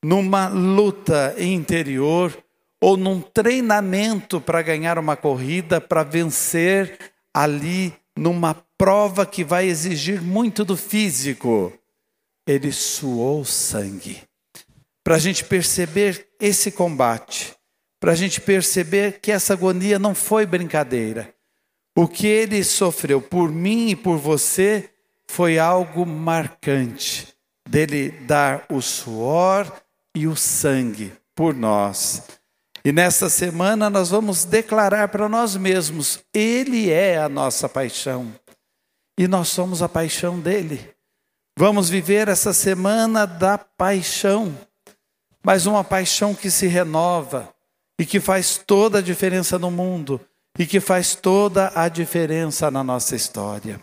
numa 0.03 0.47
luta 0.47 1.35
interior 1.37 2.37
ou 2.81 2.95
num 2.95 3.19
treinamento 3.19 4.39
para 4.39 4.61
ganhar 4.61 4.97
uma 4.97 5.15
corrida, 5.17 5.81
para 5.81 6.03
vencer 6.03 6.97
ali 7.33 7.93
numa 8.17 8.53
prova 8.77 9.25
que 9.25 9.43
vai 9.43 9.67
exigir 9.67 10.21
muito 10.21 10.63
do 10.63 10.77
físico. 10.77 11.73
Ele 12.47 12.71
suou 12.71 13.43
sangue. 13.43 14.21
Para 15.03 15.15
a 15.15 15.19
gente 15.19 15.43
perceber 15.43 16.29
esse 16.39 16.71
combate, 16.71 17.53
para 17.99 18.13
a 18.13 18.15
gente 18.15 18.39
perceber 18.39 19.19
que 19.19 19.31
essa 19.31 19.53
agonia 19.53 19.99
não 19.99 20.15
foi 20.15 20.45
brincadeira. 20.45 21.33
O 21.99 22.07
que 22.07 22.27
ele 22.27 22.63
sofreu 22.63 23.21
por 23.21 23.51
mim 23.51 23.89
e 23.89 23.95
por 23.95 24.17
você 24.17 24.89
foi 25.27 25.59
algo 25.59 26.05
marcante, 26.05 27.27
dele 27.69 28.11
dar 28.21 28.65
o 28.69 28.81
suor, 28.81 29.69
e 30.15 30.25
o 30.25 30.33
sangue 30.33 31.11
por 31.35 31.53
nós. 31.53 32.23
E 32.85 32.93
nesta 32.93 33.27
semana 33.29 33.89
nós 33.89 34.11
vamos 34.11 34.45
declarar 34.45 35.09
para 35.09 35.27
nós 35.27 35.57
mesmos: 35.57 36.19
Ele 36.33 36.89
é 36.89 37.17
a 37.17 37.27
nossa 37.27 37.67
paixão 37.67 38.33
e 39.17 39.27
nós 39.27 39.49
somos 39.49 39.83
a 39.83 39.89
paixão 39.89 40.39
dele. 40.39 40.95
Vamos 41.57 41.89
viver 41.89 42.29
essa 42.29 42.53
semana 42.53 43.25
da 43.27 43.57
paixão, 43.57 44.57
mas 45.43 45.65
uma 45.65 45.83
paixão 45.83 46.33
que 46.33 46.49
se 46.49 46.65
renova 46.65 47.53
e 47.99 48.05
que 48.05 48.21
faz 48.21 48.57
toda 48.57 48.99
a 48.99 49.01
diferença 49.01 49.59
no 49.59 49.69
mundo 49.69 50.21
e 50.59 50.67
que 50.67 50.81
faz 50.81 51.15
toda 51.15 51.71
a 51.73 51.87
diferença 51.87 52.69
na 52.69 52.83
nossa 52.83 53.15
história. 53.15 53.79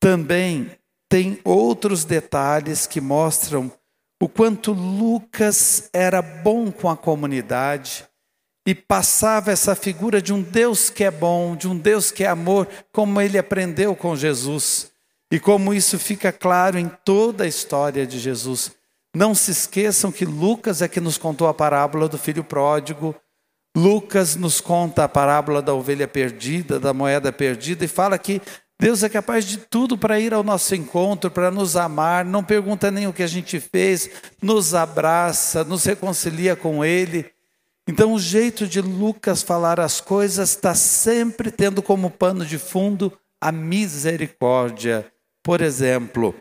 Também 0.00 0.72
tem 1.08 1.40
outros 1.44 2.04
detalhes 2.04 2.86
que 2.86 3.00
mostram 3.00 3.72
o 4.20 4.28
quanto 4.28 4.72
Lucas 4.72 5.88
era 5.92 6.20
bom 6.20 6.72
com 6.72 6.90
a 6.90 6.96
comunidade 6.96 8.04
e 8.66 8.74
passava 8.74 9.52
essa 9.52 9.76
figura 9.76 10.20
de 10.20 10.32
um 10.32 10.42
Deus 10.42 10.90
que 10.90 11.04
é 11.04 11.10
bom, 11.10 11.54
de 11.54 11.68
um 11.68 11.78
Deus 11.78 12.10
que 12.10 12.24
é 12.24 12.26
amor, 12.26 12.66
como 12.92 13.20
ele 13.20 13.38
aprendeu 13.38 13.94
com 13.94 14.16
Jesus. 14.16 14.90
E 15.30 15.38
como 15.38 15.72
isso 15.72 15.98
fica 15.98 16.32
claro 16.32 16.78
em 16.78 16.88
toda 17.04 17.44
a 17.44 17.48
história 17.48 18.06
de 18.06 18.18
Jesus. 18.18 18.72
Não 19.14 19.34
se 19.34 19.50
esqueçam 19.50 20.10
que 20.10 20.24
Lucas 20.24 20.82
é 20.82 20.88
que 20.88 21.00
nos 21.00 21.16
contou 21.18 21.46
a 21.46 21.54
parábola 21.54 22.08
do 22.08 22.18
filho 22.18 22.42
pródigo. 22.42 23.14
Lucas 23.76 24.36
nos 24.36 24.58
conta 24.58 25.04
a 25.04 25.08
parábola 25.08 25.60
da 25.60 25.74
ovelha 25.74 26.08
perdida, 26.08 26.80
da 26.80 26.94
moeda 26.94 27.30
perdida, 27.30 27.84
e 27.84 27.88
fala 27.88 28.16
que 28.16 28.40
Deus 28.80 29.02
é 29.02 29.08
capaz 29.10 29.44
de 29.44 29.58
tudo 29.58 29.98
para 29.98 30.18
ir 30.18 30.32
ao 30.32 30.42
nosso 30.42 30.74
encontro, 30.74 31.30
para 31.30 31.50
nos 31.50 31.76
amar, 31.76 32.24
não 32.24 32.42
pergunta 32.42 32.90
nem 32.90 33.06
o 33.06 33.12
que 33.12 33.22
a 33.22 33.26
gente 33.26 33.60
fez, 33.60 34.08
nos 34.40 34.74
abraça, 34.74 35.62
nos 35.62 35.84
reconcilia 35.84 36.56
com 36.56 36.82
Ele. 36.82 37.30
Então, 37.86 38.14
o 38.14 38.18
jeito 38.18 38.66
de 38.66 38.80
Lucas 38.80 39.42
falar 39.42 39.78
as 39.78 40.00
coisas 40.00 40.50
está 40.50 40.74
sempre 40.74 41.50
tendo 41.50 41.82
como 41.82 42.10
pano 42.10 42.46
de 42.46 42.56
fundo 42.56 43.12
a 43.38 43.52
misericórdia. 43.52 45.06
Por 45.42 45.60
exemplo, 45.60 46.34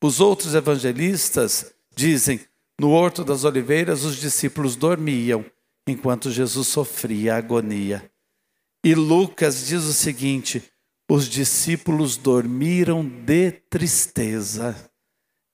os 0.00 0.20
outros 0.20 0.54
evangelistas 0.54 1.72
dizem: 1.94 2.40
no 2.80 2.90
Horto 2.92 3.24
das 3.24 3.42
Oliveiras, 3.42 4.04
os 4.04 4.16
discípulos 4.16 4.76
dormiam 4.76 5.44
enquanto 5.86 6.30
Jesus 6.30 6.66
sofria 6.68 7.36
agonia. 7.36 8.10
E 8.84 8.94
Lucas 8.94 9.66
diz 9.66 9.84
o 9.84 9.92
seguinte: 9.92 10.62
os 11.08 11.28
discípulos 11.28 12.16
dormiram 12.16 13.04
de 13.04 13.52
tristeza. 13.52 14.74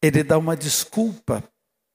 Ele 0.03 0.23
dá 0.23 0.39
uma 0.39 0.57
desculpa 0.57 1.45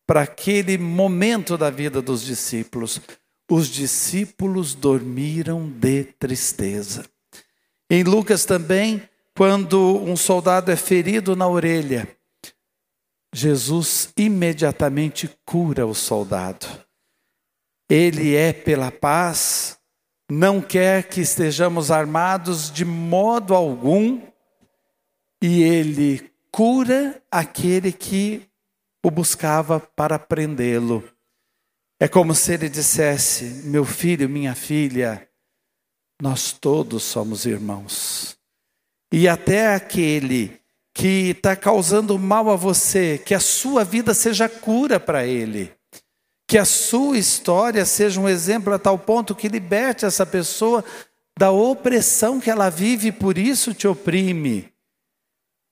para 0.05 0.21
aquele 0.21 0.77
momento 0.77 1.57
da 1.57 1.69
vida 1.69 2.01
dos 2.01 2.23
discípulos. 2.23 3.01
Os 3.49 3.67
discípulos 3.67 4.73
dormiram 4.73 5.69
de 5.69 6.03
tristeza. 6.03 7.05
Em 7.89 8.03
Lucas 8.03 8.45
também, 8.45 9.01
quando 9.35 9.97
um 9.97 10.15
soldado 10.15 10.71
é 10.71 10.75
ferido 10.75 11.35
na 11.35 11.47
orelha, 11.47 12.07
Jesus 13.33 14.11
imediatamente 14.17 15.29
cura 15.45 15.85
o 15.85 15.93
soldado. 15.93 16.86
Ele 17.89 18.35
é 18.35 18.51
pela 18.51 18.91
paz, 18.91 19.79
não 20.29 20.61
quer 20.61 21.03
que 21.07 21.21
estejamos 21.21 21.89
armados 21.89 22.71
de 22.71 22.83
modo 22.83 23.55
algum, 23.55 24.21
e 25.41 25.63
ele 25.63 26.31
cura 26.51 27.21
aquele 27.31 27.91
que 27.91 28.47
o 29.03 29.11
buscava 29.11 29.79
para 29.79 30.19
prendê-lo. 30.19 31.03
É 31.99 32.07
como 32.07 32.35
se 32.35 32.53
ele 32.53 32.67
dissesse: 32.67 33.67
Meu 33.67 33.85
filho, 33.85 34.27
minha 34.27 34.53
filha, 34.53 35.27
nós 36.21 36.51
todos 36.51 37.03
somos 37.03 37.45
irmãos. 37.45 38.37
E 39.11 39.27
até 39.27 39.73
aquele 39.73 40.59
que 40.93 41.29
está 41.29 41.55
causando 41.55 42.17
mal 42.17 42.49
a 42.49 42.55
você, 42.55 43.17
que 43.17 43.33
a 43.33 43.39
sua 43.39 43.83
vida 43.83 44.13
seja 44.13 44.49
cura 44.49 44.99
para 44.99 45.25
ele. 45.25 45.76
Que 46.47 46.57
a 46.57 46.65
sua 46.65 47.17
história 47.17 47.85
seja 47.85 48.19
um 48.21 48.29
exemplo 48.29 48.73
a 48.73 48.79
tal 48.79 48.97
ponto 48.97 49.35
que 49.35 49.49
liberte 49.49 50.05
essa 50.05 50.25
pessoa 50.25 50.83
da 51.37 51.51
opressão 51.51 52.39
que 52.39 52.49
ela 52.49 52.69
vive, 52.69 53.11
por 53.11 53.37
isso 53.37 53.73
te 53.73 53.87
oprime. 53.87 54.73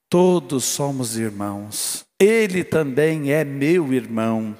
Todos 0.08 0.64
somos 0.64 1.16
irmãos. 1.16 2.06
Ele 2.20 2.62
também 2.62 3.32
é 3.32 3.42
meu 3.42 3.92
irmão. 3.92 4.56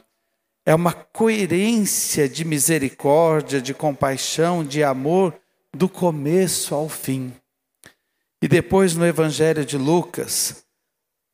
É 0.65 0.75
uma 0.75 0.93
coerência 0.93 2.29
de 2.29 2.45
misericórdia, 2.45 3.61
de 3.61 3.73
compaixão, 3.73 4.65
de 4.65 4.83
amor, 4.83 5.39
do 5.73 5.89
começo 5.89 6.75
ao 6.75 6.89
fim. 6.89 7.33
E 8.43 8.49
depois 8.49 8.95
no 8.95 9.07
Evangelho 9.07 9.65
de 9.65 9.79
Lucas, 9.79 10.65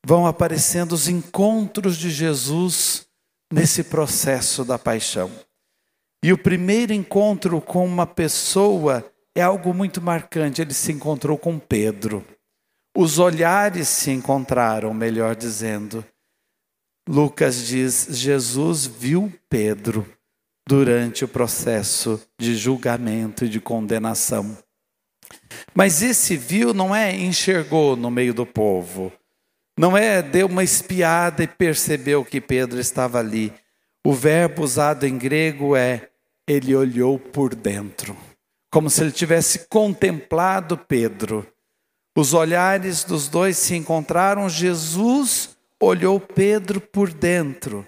vão 0.05 0.27
aparecendo 0.27 0.91
os 0.91 1.07
encontros 1.07 1.97
de 1.97 2.11
Jesus 2.11 3.07
nesse 3.53 3.83
processo 3.83 4.65
da 4.65 4.79
paixão. 4.79 5.29
E 6.23 6.33
o 6.33 6.37
primeiro 6.37 6.91
encontro 6.91 7.61
com 7.61 7.85
uma 7.85 8.07
pessoa 8.07 9.05
é 9.35 9.41
algo 9.41 9.73
muito 9.73 10.01
marcante. 10.01 10.61
Ele 10.61 10.73
se 10.73 10.91
encontrou 10.91 11.37
com 11.37 11.59
Pedro. 11.59 12.25
Os 12.97 13.19
olhares 13.19 13.87
se 13.87 14.11
encontraram, 14.11 14.93
melhor 14.93 15.35
dizendo. 15.35 16.03
Lucas 17.07 17.67
diz: 17.67 18.07
Jesus 18.09 18.85
viu 18.85 19.31
Pedro. 19.49 20.07
durante 20.67 21.25
o 21.25 21.27
processo 21.27 22.21
de 22.39 22.55
julgamento 22.55 23.45
e 23.45 23.49
de 23.49 23.59
condenação. 23.59 24.57
Mas 25.73 26.01
esse 26.01 26.37
viu 26.37 26.73
não 26.73 26.95
é 26.95 27.15
enxergou 27.15 27.95
no 27.95 28.09
meio 28.09 28.33
do 28.33 28.45
povo, 28.45 29.11
não 29.77 29.97
é 29.97 30.21
deu 30.21 30.47
uma 30.47 30.63
espiada 30.63 31.43
e 31.43 31.47
percebeu 31.47 32.23
que 32.23 32.39
Pedro 32.39 32.79
estava 32.79 33.19
ali. 33.19 33.53
O 34.05 34.13
verbo 34.13 34.63
usado 34.63 35.05
em 35.05 35.17
grego 35.17 35.75
é 35.75 36.09
ele 36.47 36.75
olhou 36.75 37.17
por 37.17 37.55
dentro, 37.55 38.15
como 38.71 38.89
se 38.89 39.01
ele 39.01 39.11
tivesse 39.11 39.67
contemplado 39.67 40.77
Pedro. 40.77 41.47
Os 42.15 42.33
olhares 42.33 43.03
dos 43.03 43.27
dois 43.27 43.57
se 43.57 43.75
encontraram, 43.75 44.47
Jesus 44.49 45.57
olhou 45.79 46.19
Pedro 46.19 46.79
por 46.79 47.11
dentro. 47.11 47.87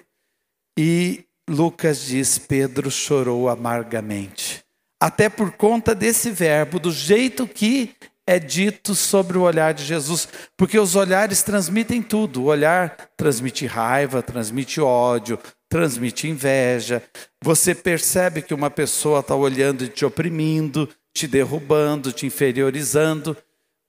E 0.77 1.25
Lucas 1.47 2.01
diz: 2.05 2.37
Pedro 2.37 2.89
chorou 2.89 3.47
amargamente. 3.49 4.63
Até 4.99 5.29
por 5.29 5.51
conta 5.51 5.93
desse 5.93 6.31
verbo, 6.31 6.79
do 6.79 6.91
jeito 6.91 7.47
que 7.47 7.93
é 8.27 8.39
dito 8.39 8.95
sobre 8.95 9.37
o 9.37 9.43
olhar 9.43 9.73
de 9.73 9.83
Jesus, 9.83 10.27
porque 10.57 10.79
os 10.79 10.95
olhares 10.95 11.43
transmitem 11.43 12.01
tudo. 12.01 12.41
O 12.41 12.45
olhar 12.45 13.11
transmite 13.15 13.65
raiva, 13.65 14.23
transmite 14.23 14.81
ódio, 14.81 15.39
transmite 15.69 16.27
inveja. 16.27 17.03
Você 17.43 17.75
percebe 17.75 18.41
que 18.41 18.53
uma 18.53 18.71
pessoa 18.71 19.19
está 19.19 19.35
olhando 19.35 19.83
e 19.83 19.89
te 19.89 20.03
oprimindo, 20.03 20.89
te 21.13 21.27
derrubando, 21.27 22.11
te 22.11 22.25
inferiorizando, 22.25 23.37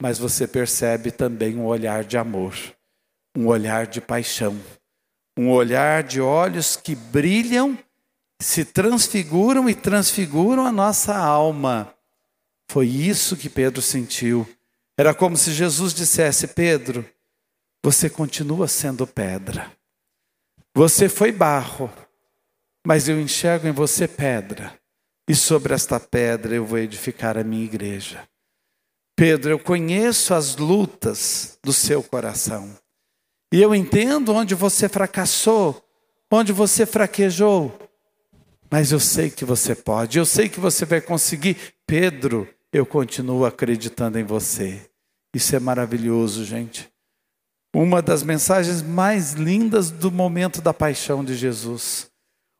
mas 0.00 0.18
você 0.18 0.46
percebe 0.46 1.10
também 1.10 1.56
um 1.56 1.64
olhar 1.64 2.04
de 2.04 2.18
amor, 2.18 2.54
um 3.36 3.46
olhar 3.46 3.86
de 3.86 4.00
paixão, 4.00 4.56
um 5.38 5.50
olhar 5.50 6.02
de 6.02 6.20
olhos 6.20 6.76
que 6.76 6.94
brilham, 6.94 7.78
se 8.40 8.66
transfiguram 8.66 9.68
e 9.68 9.74
transfiguram 9.74 10.66
a 10.66 10.72
nossa 10.72 11.16
alma. 11.16 11.95
Foi 12.68 12.86
isso 12.86 13.36
que 13.36 13.48
Pedro 13.48 13.80
sentiu. 13.80 14.46
Era 14.98 15.14
como 15.14 15.36
se 15.36 15.52
Jesus 15.52 15.94
dissesse: 15.94 16.48
Pedro, 16.48 17.08
você 17.82 18.10
continua 18.10 18.66
sendo 18.66 19.06
pedra. 19.06 19.70
Você 20.74 21.08
foi 21.08 21.32
barro, 21.32 21.90
mas 22.86 23.08
eu 23.08 23.20
enxergo 23.20 23.66
em 23.66 23.72
você 23.72 24.06
pedra. 24.08 24.78
E 25.28 25.34
sobre 25.34 25.74
esta 25.74 25.98
pedra 25.98 26.54
eu 26.54 26.64
vou 26.64 26.78
edificar 26.78 27.36
a 27.36 27.44
minha 27.44 27.64
igreja. 27.64 28.26
Pedro, 29.16 29.50
eu 29.50 29.58
conheço 29.58 30.34
as 30.34 30.56
lutas 30.56 31.58
do 31.64 31.72
seu 31.72 32.02
coração. 32.02 32.76
E 33.52 33.62
eu 33.62 33.74
entendo 33.74 34.34
onde 34.34 34.54
você 34.54 34.88
fracassou, 34.88 35.82
onde 36.30 36.52
você 36.52 36.84
fraquejou. 36.84 37.76
Mas 38.70 38.92
eu 38.92 39.00
sei 39.00 39.30
que 39.30 39.44
você 39.44 39.74
pode, 39.74 40.18
eu 40.18 40.26
sei 40.26 40.48
que 40.48 40.60
você 40.60 40.84
vai 40.84 41.00
conseguir. 41.00 41.56
Pedro, 41.86 42.48
eu 42.76 42.86
continuo 42.86 43.44
acreditando 43.44 44.18
em 44.18 44.24
você. 44.24 44.88
Isso 45.34 45.54
é 45.54 45.60
maravilhoso, 45.60 46.44
gente. 46.44 46.88
Uma 47.74 48.00
das 48.00 48.22
mensagens 48.22 48.82
mais 48.82 49.32
lindas 49.32 49.90
do 49.90 50.10
momento 50.10 50.60
da 50.62 50.72
paixão 50.72 51.24
de 51.24 51.34
Jesus. 51.34 52.10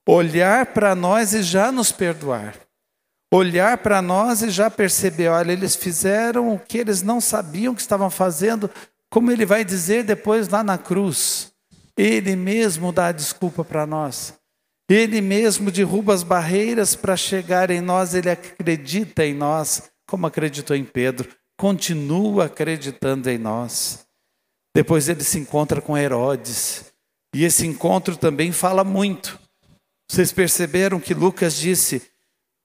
Olhar 0.09 0.67
para 0.67 0.95
nós 0.95 1.33
e 1.33 1.43
já 1.43 1.73
nos 1.73 1.91
perdoar 1.91 2.67
olhar 3.31 3.79
para 3.79 4.01
nós 4.01 4.43
e 4.43 4.51
já 4.51 4.71
perceber, 4.71 5.29
olha, 5.29 5.53
eles 5.53 5.75
fizeram 5.77 6.55
o 6.55 6.59
que 6.59 6.79
eles 6.79 7.03
não 7.03 7.21
sabiam 7.21 7.75
que 7.75 7.81
estavam 7.81 8.11
fazendo, 8.11 8.71
como 9.11 9.31
ele 9.31 9.45
vai 9.45 9.65
dizer 9.65 10.05
depois 10.05 10.49
lá 10.49 10.63
na 10.63 10.79
cruz. 10.79 11.53
Ele 11.97 12.37
mesmo 12.37 12.93
dá 12.93 13.09
a 13.09 13.13
desculpa 13.13 13.65
para 13.65 13.87
nós. 13.87 14.35
Ele 14.89 15.21
mesmo 15.21 15.71
derruba 15.71 16.15
as 16.15 16.23
barreiras 16.23 16.95
para 16.95 17.17
chegar 17.17 17.71
em 17.71 17.81
nós, 17.81 18.15
ele 18.15 18.31
acredita 18.31 19.25
em 19.25 19.35
nós, 19.35 19.83
como 20.07 20.27
acreditou 20.27 20.77
em 20.77 20.85
Pedro, 20.85 21.29
continua 21.57 22.47
acreditando 22.47 23.29
em 23.29 23.39
nós. 23.39 24.07
Depois 24.75 25.09
ele 25.09 25.25
se 25.25 25.39
encontra 25.39 25.81
com 25.81 25.97
Herodes, 25.97 26.93
e 27.35 27.45
esse 27.45 27.67
encontro 27.67 28.17
também 28.17 28.53
fala 28.53 28.85
muito. 28.85 29.39
Vocês 30.11 30.33
perceberam 30.33 31.01
que 31.01 31.15
Lucas 31.15 31.57
disse: 31.57 32.11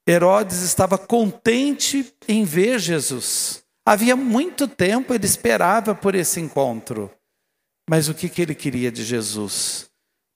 Herodes 0.08 0.62
estava 0.62 0.98
contente 0.98 2.14
em 2.28 2.44
ver 2.44 2.80
Jesus. 2.80 3.64
Havia 3.86 4.16
muito 4.16 4.68
tempo 4.68 5.14
ele 5.14 5.26
esperava 5.26 5.96
por 5.96 6.14
esse 6.14 6.40
encontro. 6.40 7.12
Mas 7.90 8.08
o 8.08 8.14
que, 8.14 8.30
que 8.30 8.42
ele 8.42 8.56
queria 8.56 8.92
de 8.92 9.04
Jesus? 9.04 9.90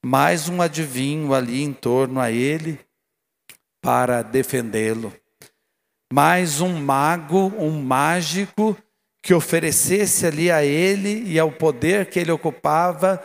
Mais 0.04 0.48
um 0.48 0.60
adivinho 0.60 1.32
ali 1.32 1.62
em 1.62 1.72
torno 1.72 2.20
a 2.20 2.30
ele 2.30 2.78
para 3.80 4.22
defendê-lo. 4.22 5.14
Mais 6.12 6.60
um 6.60 6.80
mago, 6.80 7.52
um 7.58 7.82
mágico 7.82 8.76
que 9.22 9.34
oferecesse 9.34 10.26
ali 10.26 10.50
a 10.50 10.64
ele 10.64 11.24
e 11.24 11.38
ao 11.38 11.50
poder 11.50 12.08
que 12.08 12.18
ele 12.18 12.30
ocupava 12.30 13.22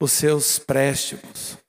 os 0.00 0.12
seus 0.12 0.58
préstimos 0.58 1.64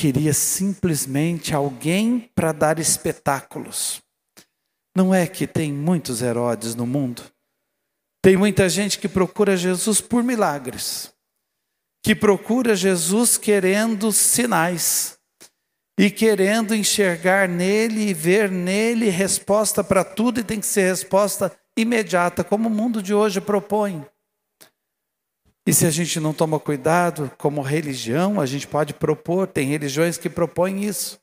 queria 0.00 0.32
simplesmente 0.32 1.54
alguém 1.54 2.20
para 2.34 2.52
dar 2.52 2.78
espetáculos. 2.78 4.00
Não 4.96 5.14
é 5.14 5.26
que 5.26 5.46
tem 5.46 5.70
muitos 5.70 6.22
Herodes 6.22 6.74
no 6.74 6.86
mundo? 6.86 7.22
Tem 8.22 8.34
muita 8.34 8.66
gente 8.66 8.98
que 8.98 9.06
procura 9.06 9.58
Jesus 9.58 10.00
por 10.00 10.22
milagres, 10.22 11.12
que 12.02 12.14
procura 12.14 12.74
Jesus 12.74 13.36
querendo 13.36 14.10
sinais 14.10 15.18
e 15.98 16.10
querendo 16.10 16.74
enxergar 16.74 17.48
nele 17.48 18.08
e 18.08 18.14
ver 18.14 18.50
nele 18.50 19.08
resposta 19.08 19.84
para 19.84 20.02
tudo 20.04 20.40
e 20.40 20.44
tem 20.44 20.60
que 20.60 20.66
ser 20.66 20.88
resposta 20.88 21.52
imediata, 21.76 22.42
como 22.42 22.68
o 22.68 22.72
mundo 22.72 23.02
de 23.02 23.14
hoje 23.14 23.40
propõe. 23.40 24.04
E 25.66 25.72
se 25.72 25.86
a 25.86 25.90
gente 25.90 26.18
não 26.18 26.32
toma 26.32 26.58
cuidado, 26.58 27.30
como 27.38 27.62
religião, 27.62 28.40
a 28.40 28.46
gente 28.46 28.66
pode 28.66 28.94
propor, 28.94 29.46
tem 29.46 29.68
religiões 29.68 30.16
que 30.16 30.28
propõem 30.28 30.84
isso. 30.84 31.20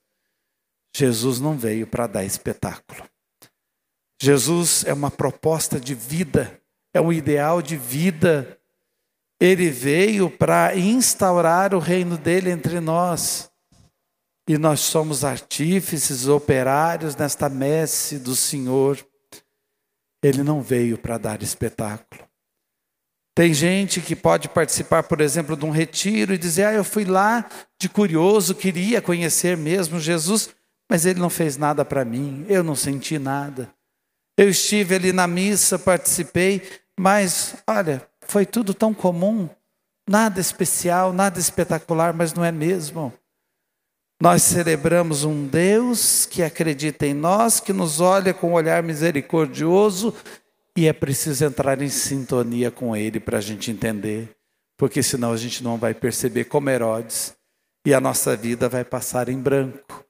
Jesus 0.96 1.40
não 1.40 1.58
veio 1.58 1.86
para 1.86 2.08
dar 2.08 2.24
espetáculo. 2.24 3.04
Jesus 4.22 4.84
é 4.86 4.94
uma 4.94 5.12
proposta 5.12 5.80
de 5.80 5.94
vida, 5.94 6.60
é 6.94 7.02
um 7.02 7.14
ideal 7.14 7.62
de 7.62 7.78
vida. 7.78 8.60
Ele 9.40 9.70
veio 9.70 10.30
para 10.30 10.76
instaurar 10.76 11.76
o 11.76 11.80
reino 11.80 12.18
dele 12.18 12.50
entre 12.50 12.80
nós. 12.80 13.52
E 14.48 14.58
nós 14.58 14.80
somos 14.80 15.26
artífices, 15.26 16.28
operários 16.28 17.16
nesta 17.16 17.50
messe 17.50 18.18
do 18.18 18.36
Senhor. 18.36 18.98
Ele 20.24 20.42
não 20.42 20.62
veio 20.62 20.98
para 20.98 21.18
dar 21.18 21.44
espetáculo. 21.44 22.28
Tem 23.36 23.54
gente 23.54 24.02
que 24.02 24.16
pode 24.16 24.50
participar, 24.50 25.04
por 25.04 25.22
exemplo, 25.22 25.56
de 25.56 25.66
um 25.66 25.70
retiro 25.70 26.34
e 26.34 26.38
dizer: 26.38 26.66
Ah, 26.66 26.74
eu 26.74 26.84
fui 26.84 27.06
lá 27.06 27.48
de 27.80 27.88
curioso, 27.88 28.56
queria 28.56 29.02
conhecer 29.02 29.56
mesmo 29.56 30.00
Jesus, 30.00 30.50
mas 30.90 31.06
ele 31.06 31.20
não 31.20 31.30
fez 31.30 31.58
nada 31.58 31.86
para 31.86 32.04
mim, 32.04 32.46
eu 32.50 32.64
não 32.64 32.74
senti 32.76 33.20
nada. 33.20 33.72
Eu 34.38 34.50
estive 34.50 34.96
ali 34.96 35.12
na 35.12 35.28
missa, 35.28 35.78
participei, 35.78 36.62
mas 37.00 37.56
olha, 37.68 38.08
foi 38.22 38.46
tudo 38.46 38.74
tão 38.74 38.94
comum, 38.94 39.48
nada 40.10 40.40
especial, 40.40 41.12
nada 41.12 41.40
espetacular, 41.40 42.14
mas 42.14 42.34
não 42.34 42.44
é 42.44 42.52
mesmo. 42.52 43.14
Nós 44.20 44.42
celebramos 44.42 45.24
um 45.24 45.46
Deus 45.46 46.26
que 46.26 46.42
acredita 46.42 47.06
em 47.06 47.14
nós, 47.14 47.60
que 47.60 47.72
nos 47.72 48.00
olha 48.00 48.34
com 48.34 48.50
um 48.50 48.54
olhar 48.54 48.82
misericordioso 48.82 50.12
e 50.76 50.88
é 50.88 50.94
preciso 50.94 51.46
entrar 51.46 51.80
em 51.82 51.90
sintonia 51.90 52.72
com 52.72 52.96
Ele 52.96 53.20
para 53.20 53.38
a 53.38 53.42
gente 53.42 53.70
entender, 53.70 54.36
porque 54.76 55.04
senão 55.04 55.32
a 55.32 55.38
gente 55.38 55.64
não 55.64 55.78
vai 55.78 55.94
perceber 55.94 56.46
como 56.46 56.70
Herodes 56.70 57.36
e 57.86 57.94
a 57.94 58.02
nossa 58.02 58.36
vida 58.36 58.68
vai 58.68 58.84
passar 58.84 59.30
em 59.30 59.38
branco. 59.40 60.04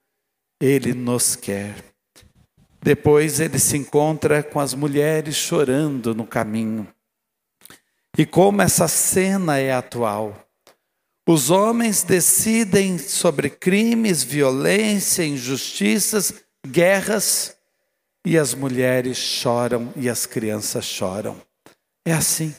Ele 0.60 0.94
nos 0.94 1.36
quer. 1.36 1.76
Depois 2.82 3.42
ele 3.42 3.60
se 3.60 3.76
encontra 3.76 4.42
com 4.42 4.62
as 4.62 4.74
mulheres 4.74 5.36
chorando 5.36 6.16
no 6.16 6.26
caminho. 6.26 6.88
E 8.18 8.26
como 8.26 8.62
essa 8.62 8.88
cena 8.88 9.58
é 9.58 9.74
atual. 9.74 10.47
Os 11.30 11.50
homens 11.50 12.04
decidem 12.04 12.98
sobre 12.98 13.50
crimes, 13.50 14.24
violência, 14.24 15.26
injustiças, 15.26 16.34
guerras, 16.66 17.54
e 18.26 18.38
as 18.38 18.54
mulheres 18.54 19.18
choram 19.18 19.92
e 19.98 20.10
as 20.10 20.26
crianças 20.26 20.86
choram. 20.86 21.36
É 22.06 22.14
assim. 22.14 22.56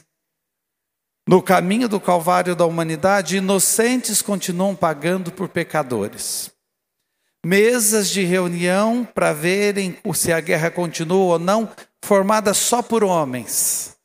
No 1.27 1.41
caminho 1.41 1.89
do 1.89 1.99
Calvário 1.99 2.55
da 2.55 2.63
humanidade, 2.63 3.37
inocentes 3.37 4.21
continuam 4.21 4.75
pagando 4.75 5.31
por 5.31 5.49
pecadores. 5.49 6.51
Mesas 7.43 8.09
de 8.09 8.23
reunião 8.23 9.03
para 9.03 9.33
verem 9.33 9.97
se 10.13 10.31
a 10.31 10.39
guerra 10.39 10.69
continua 10.69 11.33
ou 11.33 11.39
não, 11.39 11.71
formadas 12.05 12.57
só 12.57 12.83
por 12.83 13.03
homens. 13.03 13.98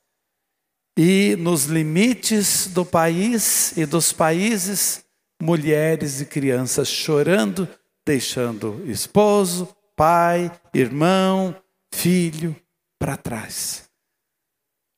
E 0.96 1.37
nos 1.37 1.64
limites 1.64 2.68
do 2.68 2.85
país 2.85 3.76
e 3.76 3.85
dos 3.85 4.12
países, 4.12 5.04
mulheres 5.42 6.20
e 6.20 6.26
crianças 6.26 6.88
chorando 6.88 7.68
deixando 8.04 8.83
esposo, 8.87 9.74
pai, 9.96 10.52
irmão, 10.74 11.57
filho 11.92 12.54
para 12.98 13.16
trás. 13.16 13.88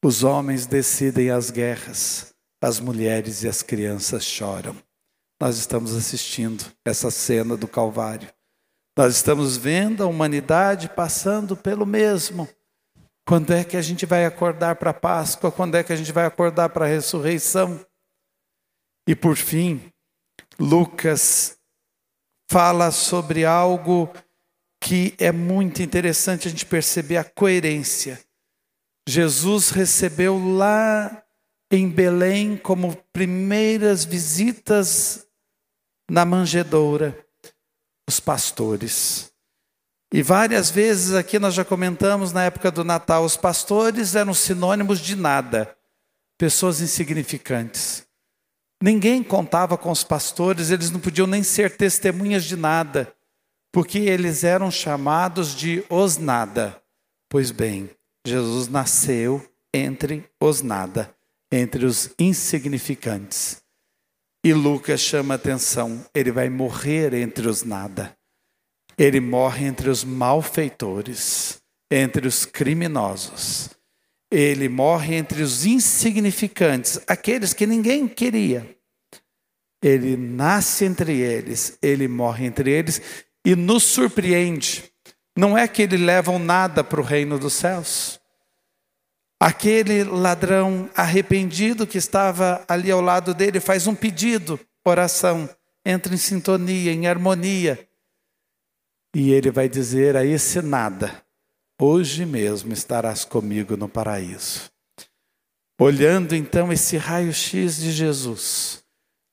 Os 0.05 0.25
homens 0.25 0.67
decidem 0.67 1.31
as 1.31 1.51
guerras, 1.51 2.35
as 2.61 2.81
mulheres 2.81 3.43
e 3.43 3.49
as 3.49 3.63
crianças 3.63 4.25
choram. 4.25 4.77
Nós 5.41 5.57
estamos 5.59 5.95
assistindo 5.95 6.65
essa 6.85 7.11
cena 7.11 7.57
do 7.57 7.69
Calvário. 7.69 8.29
Nós 8.97 9.17
estamos 9.17 9.57
vendo 9.57 10.03
a 10.03 10.07
humanidade 10.07 10.89
passando 10.89 11.57
pelo 11.57 11.85
mesmo. 11.85 12.49
Quando 13.27 13.53
é 13.53 13.65
que 13.65 13.77
a 13.77 13.83
gente 13.83 14.07
vai 14.07 14.25
acordar 14.25 14.77
para 14.77 14.91
a 14.91 14.95
Páscoa? 14.95 15.51
Quando 15.51 15.75
é 15.75 15.83
que 15.83 15.93
a 15.93 15.97
gente 15.97 16.13
vai 16.13 16.25
acordar 16.25 16.69
para 16.69 16.85
a 16.85 16.89
ressurreição? 16.89 17.85
E 19.09 19.17
por 19.17 19.37
fim, 19.37 19.93
Lucas 20.59 21.59
fala 22.49 22.93
sobre 22.93 23.45
algo 23.45 24.09
que 24.81 25.15
é 25.19 25.33
muito 25.33 25.83
interessante 25.83 26.47
a 26.47 26.51
gente 26.51 26.65
perceber 26.65 27.17
a 27.17 27.25
coerência. 27.25 28.21
Jesus 29.09 29.71
recebeu 29.71 30.39
lá 30.39 31.25
em 31.71 31.89
Belém 31.89 32.57
como 32.57 32.97
primeiras 33.13 34.05
visitas 34.05 35.27
na 36.09 36.25
manjedoura 36.25 37.27
os 38.09 38.21
pastores. 38.21 39.33
E 40.13 40.23
várias 40.23 40.71
vezes 40.71 41.15
aqui 41.15 41.39
nós 41.39 41.55
já 41.55 41.65
comentamos 41.65 42.33
na 42.33 42.45
época 42.45 42.71
do 42.71 42.85
Natal, 42.85 43.25
os 43.25 43.37
pastores 43.37 44.15
eram 44.15 44.33
sinônimos 44.33 45.01
de 45.01 45.17
nada, 45.17 45.77
pessoas 46.39 46.81
insignificantes. 46.81 48.07
Ninguém 48.83 49.23
contava 49.23 49.77
com 49.77 49.91
os 49.91 50.05
pastores, 50.05 50.71
eles 50.71 50.91
não 50.91 51.01
podiam 51.01 51.27
nem 51.27 51.43
ser 51.43 51.77
testemunhas 51.77 52.45
de 52.45 52.57
nada, 52.57 53.13
porque 53.73 53.99
eles 53.99 54.45
eram 54.45 54.71
chamados 54.71 55.55
de 55.55 55.85
os 55.91 56.19
nada. 56.19 56.81
Pois 57.29 57.51
bem, 57.51 57.91
Jesus 58.27 58.69
nasceu 58.69 59.45
entre 59.75 60.29
os 60.41 60.63
nada, 60.63 61.15
entre 61.51 61.85
os 61.85 62.11
insignificantes. 62.19 63.63
E 64.45 64.55
Lucas 64.55 65.01
chama 65.01 65.35
atenção, 65.35 66.05
ele 66.15 66.31
vai 66.31 66.49
morrer 66.49 67.13
entre 67.15 67.49
os 67.49 67.65
nada. 67.65 68.16
Ele 68.99 69.21
morre 69.21 69.67
entre 69.67 69.91
os 69.91 70.05
malfeitores, 70.05 71.61
entre 71.91 72.27
os 72.27 72.45
criminosos. 72.45 73.71
Ele 74.31 74.69
morre 74.69 75.15
entre 75.15 75.43
os 75.43 75.67
insignificantes, 75.67 77.01
aqueles 77.07 77.53
que 77.53 77.67
ninguém 77.67 78.09
queria. 78.09 78.77
Ele 79.83 80.17
nasce 80.17 80.85
entre 80.85 81.21
eles, 81.21 81.79
ele 81.83 82.09
morre 82.09 82.47
entre 82.47 82.71
eles 82.71 83.01
e 83.45 83.55
nos 83.55 83.85
surpreende. 83.85 84.85
Não 85.37 85.57
é 85.57 85.69
que 85.69 85.83
ele 85.83 85.99
levam 85.99 86.39
nada 86.39 86.83
para 86.83 87.01
o 87.01 87.05
reino 87.05 87.39
dos 87.39 87.53
céus. 87.53 88.19
Aquele 89.39 90.03
ladrão 90.03 90.89
arrependido 90.97 91.87
que 91.87 91.99
estava 91.99 92.65
ali 92.67 92.91
ao 92.91 93.03
lado 93.03 93.35
dele 93.35 93.61
faz 93.61 93.87
um 93.87 93.95
pedido, 93.95 94.59
oração, 94.85 95.49
entra 95.85 96.15
em 96.15 96.17
sintonia, 96.17 96.91
em 96.91 97.07
harmonia. 97.07 97.86
E 99.19 99.33
ele 99.33 99.51
vai 99.51 99.67
dizer 99.67 100.15
a 100.15 100.27
esse 100.27 100.61
nada: 100.61 101.25
Hoje 101.81 102.27
mesmo 102.27 102.75
estarás 102.75 103.25
comigo 103.25 103.75
no 103.75 103.89
paraíso. 103.89 104.71
Olhando 105.81 106.35
então 106.35 106.71
esse 106.71 106.99
raio-x 106.99 107.79
de 107.79 107.93
Jesus, 107.93 108.85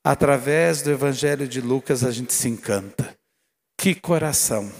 através 0.02 0.80
do 0.80 0.90
Evangelho 0.90 1.46
de 1.46 1.60
Lucas, 1.60 2.02
a 2.02 2.10
gente 2.10 2.32
se 2.32 2.48
encanta. 2.48 3.14
Que 3.78 3.94
coração! 3.94 4.72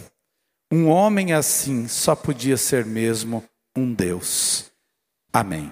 Um 0.73 0.89
homem 0.89 1.35
assim 1.35 1.87
só 1.87 2.17
podia 2.17 2.57
ser 2.57 2.87
mesmo 2.87 3.45
um 3.77 3.93
Deus. 3.93 4.73
Amém. 5.31 5.71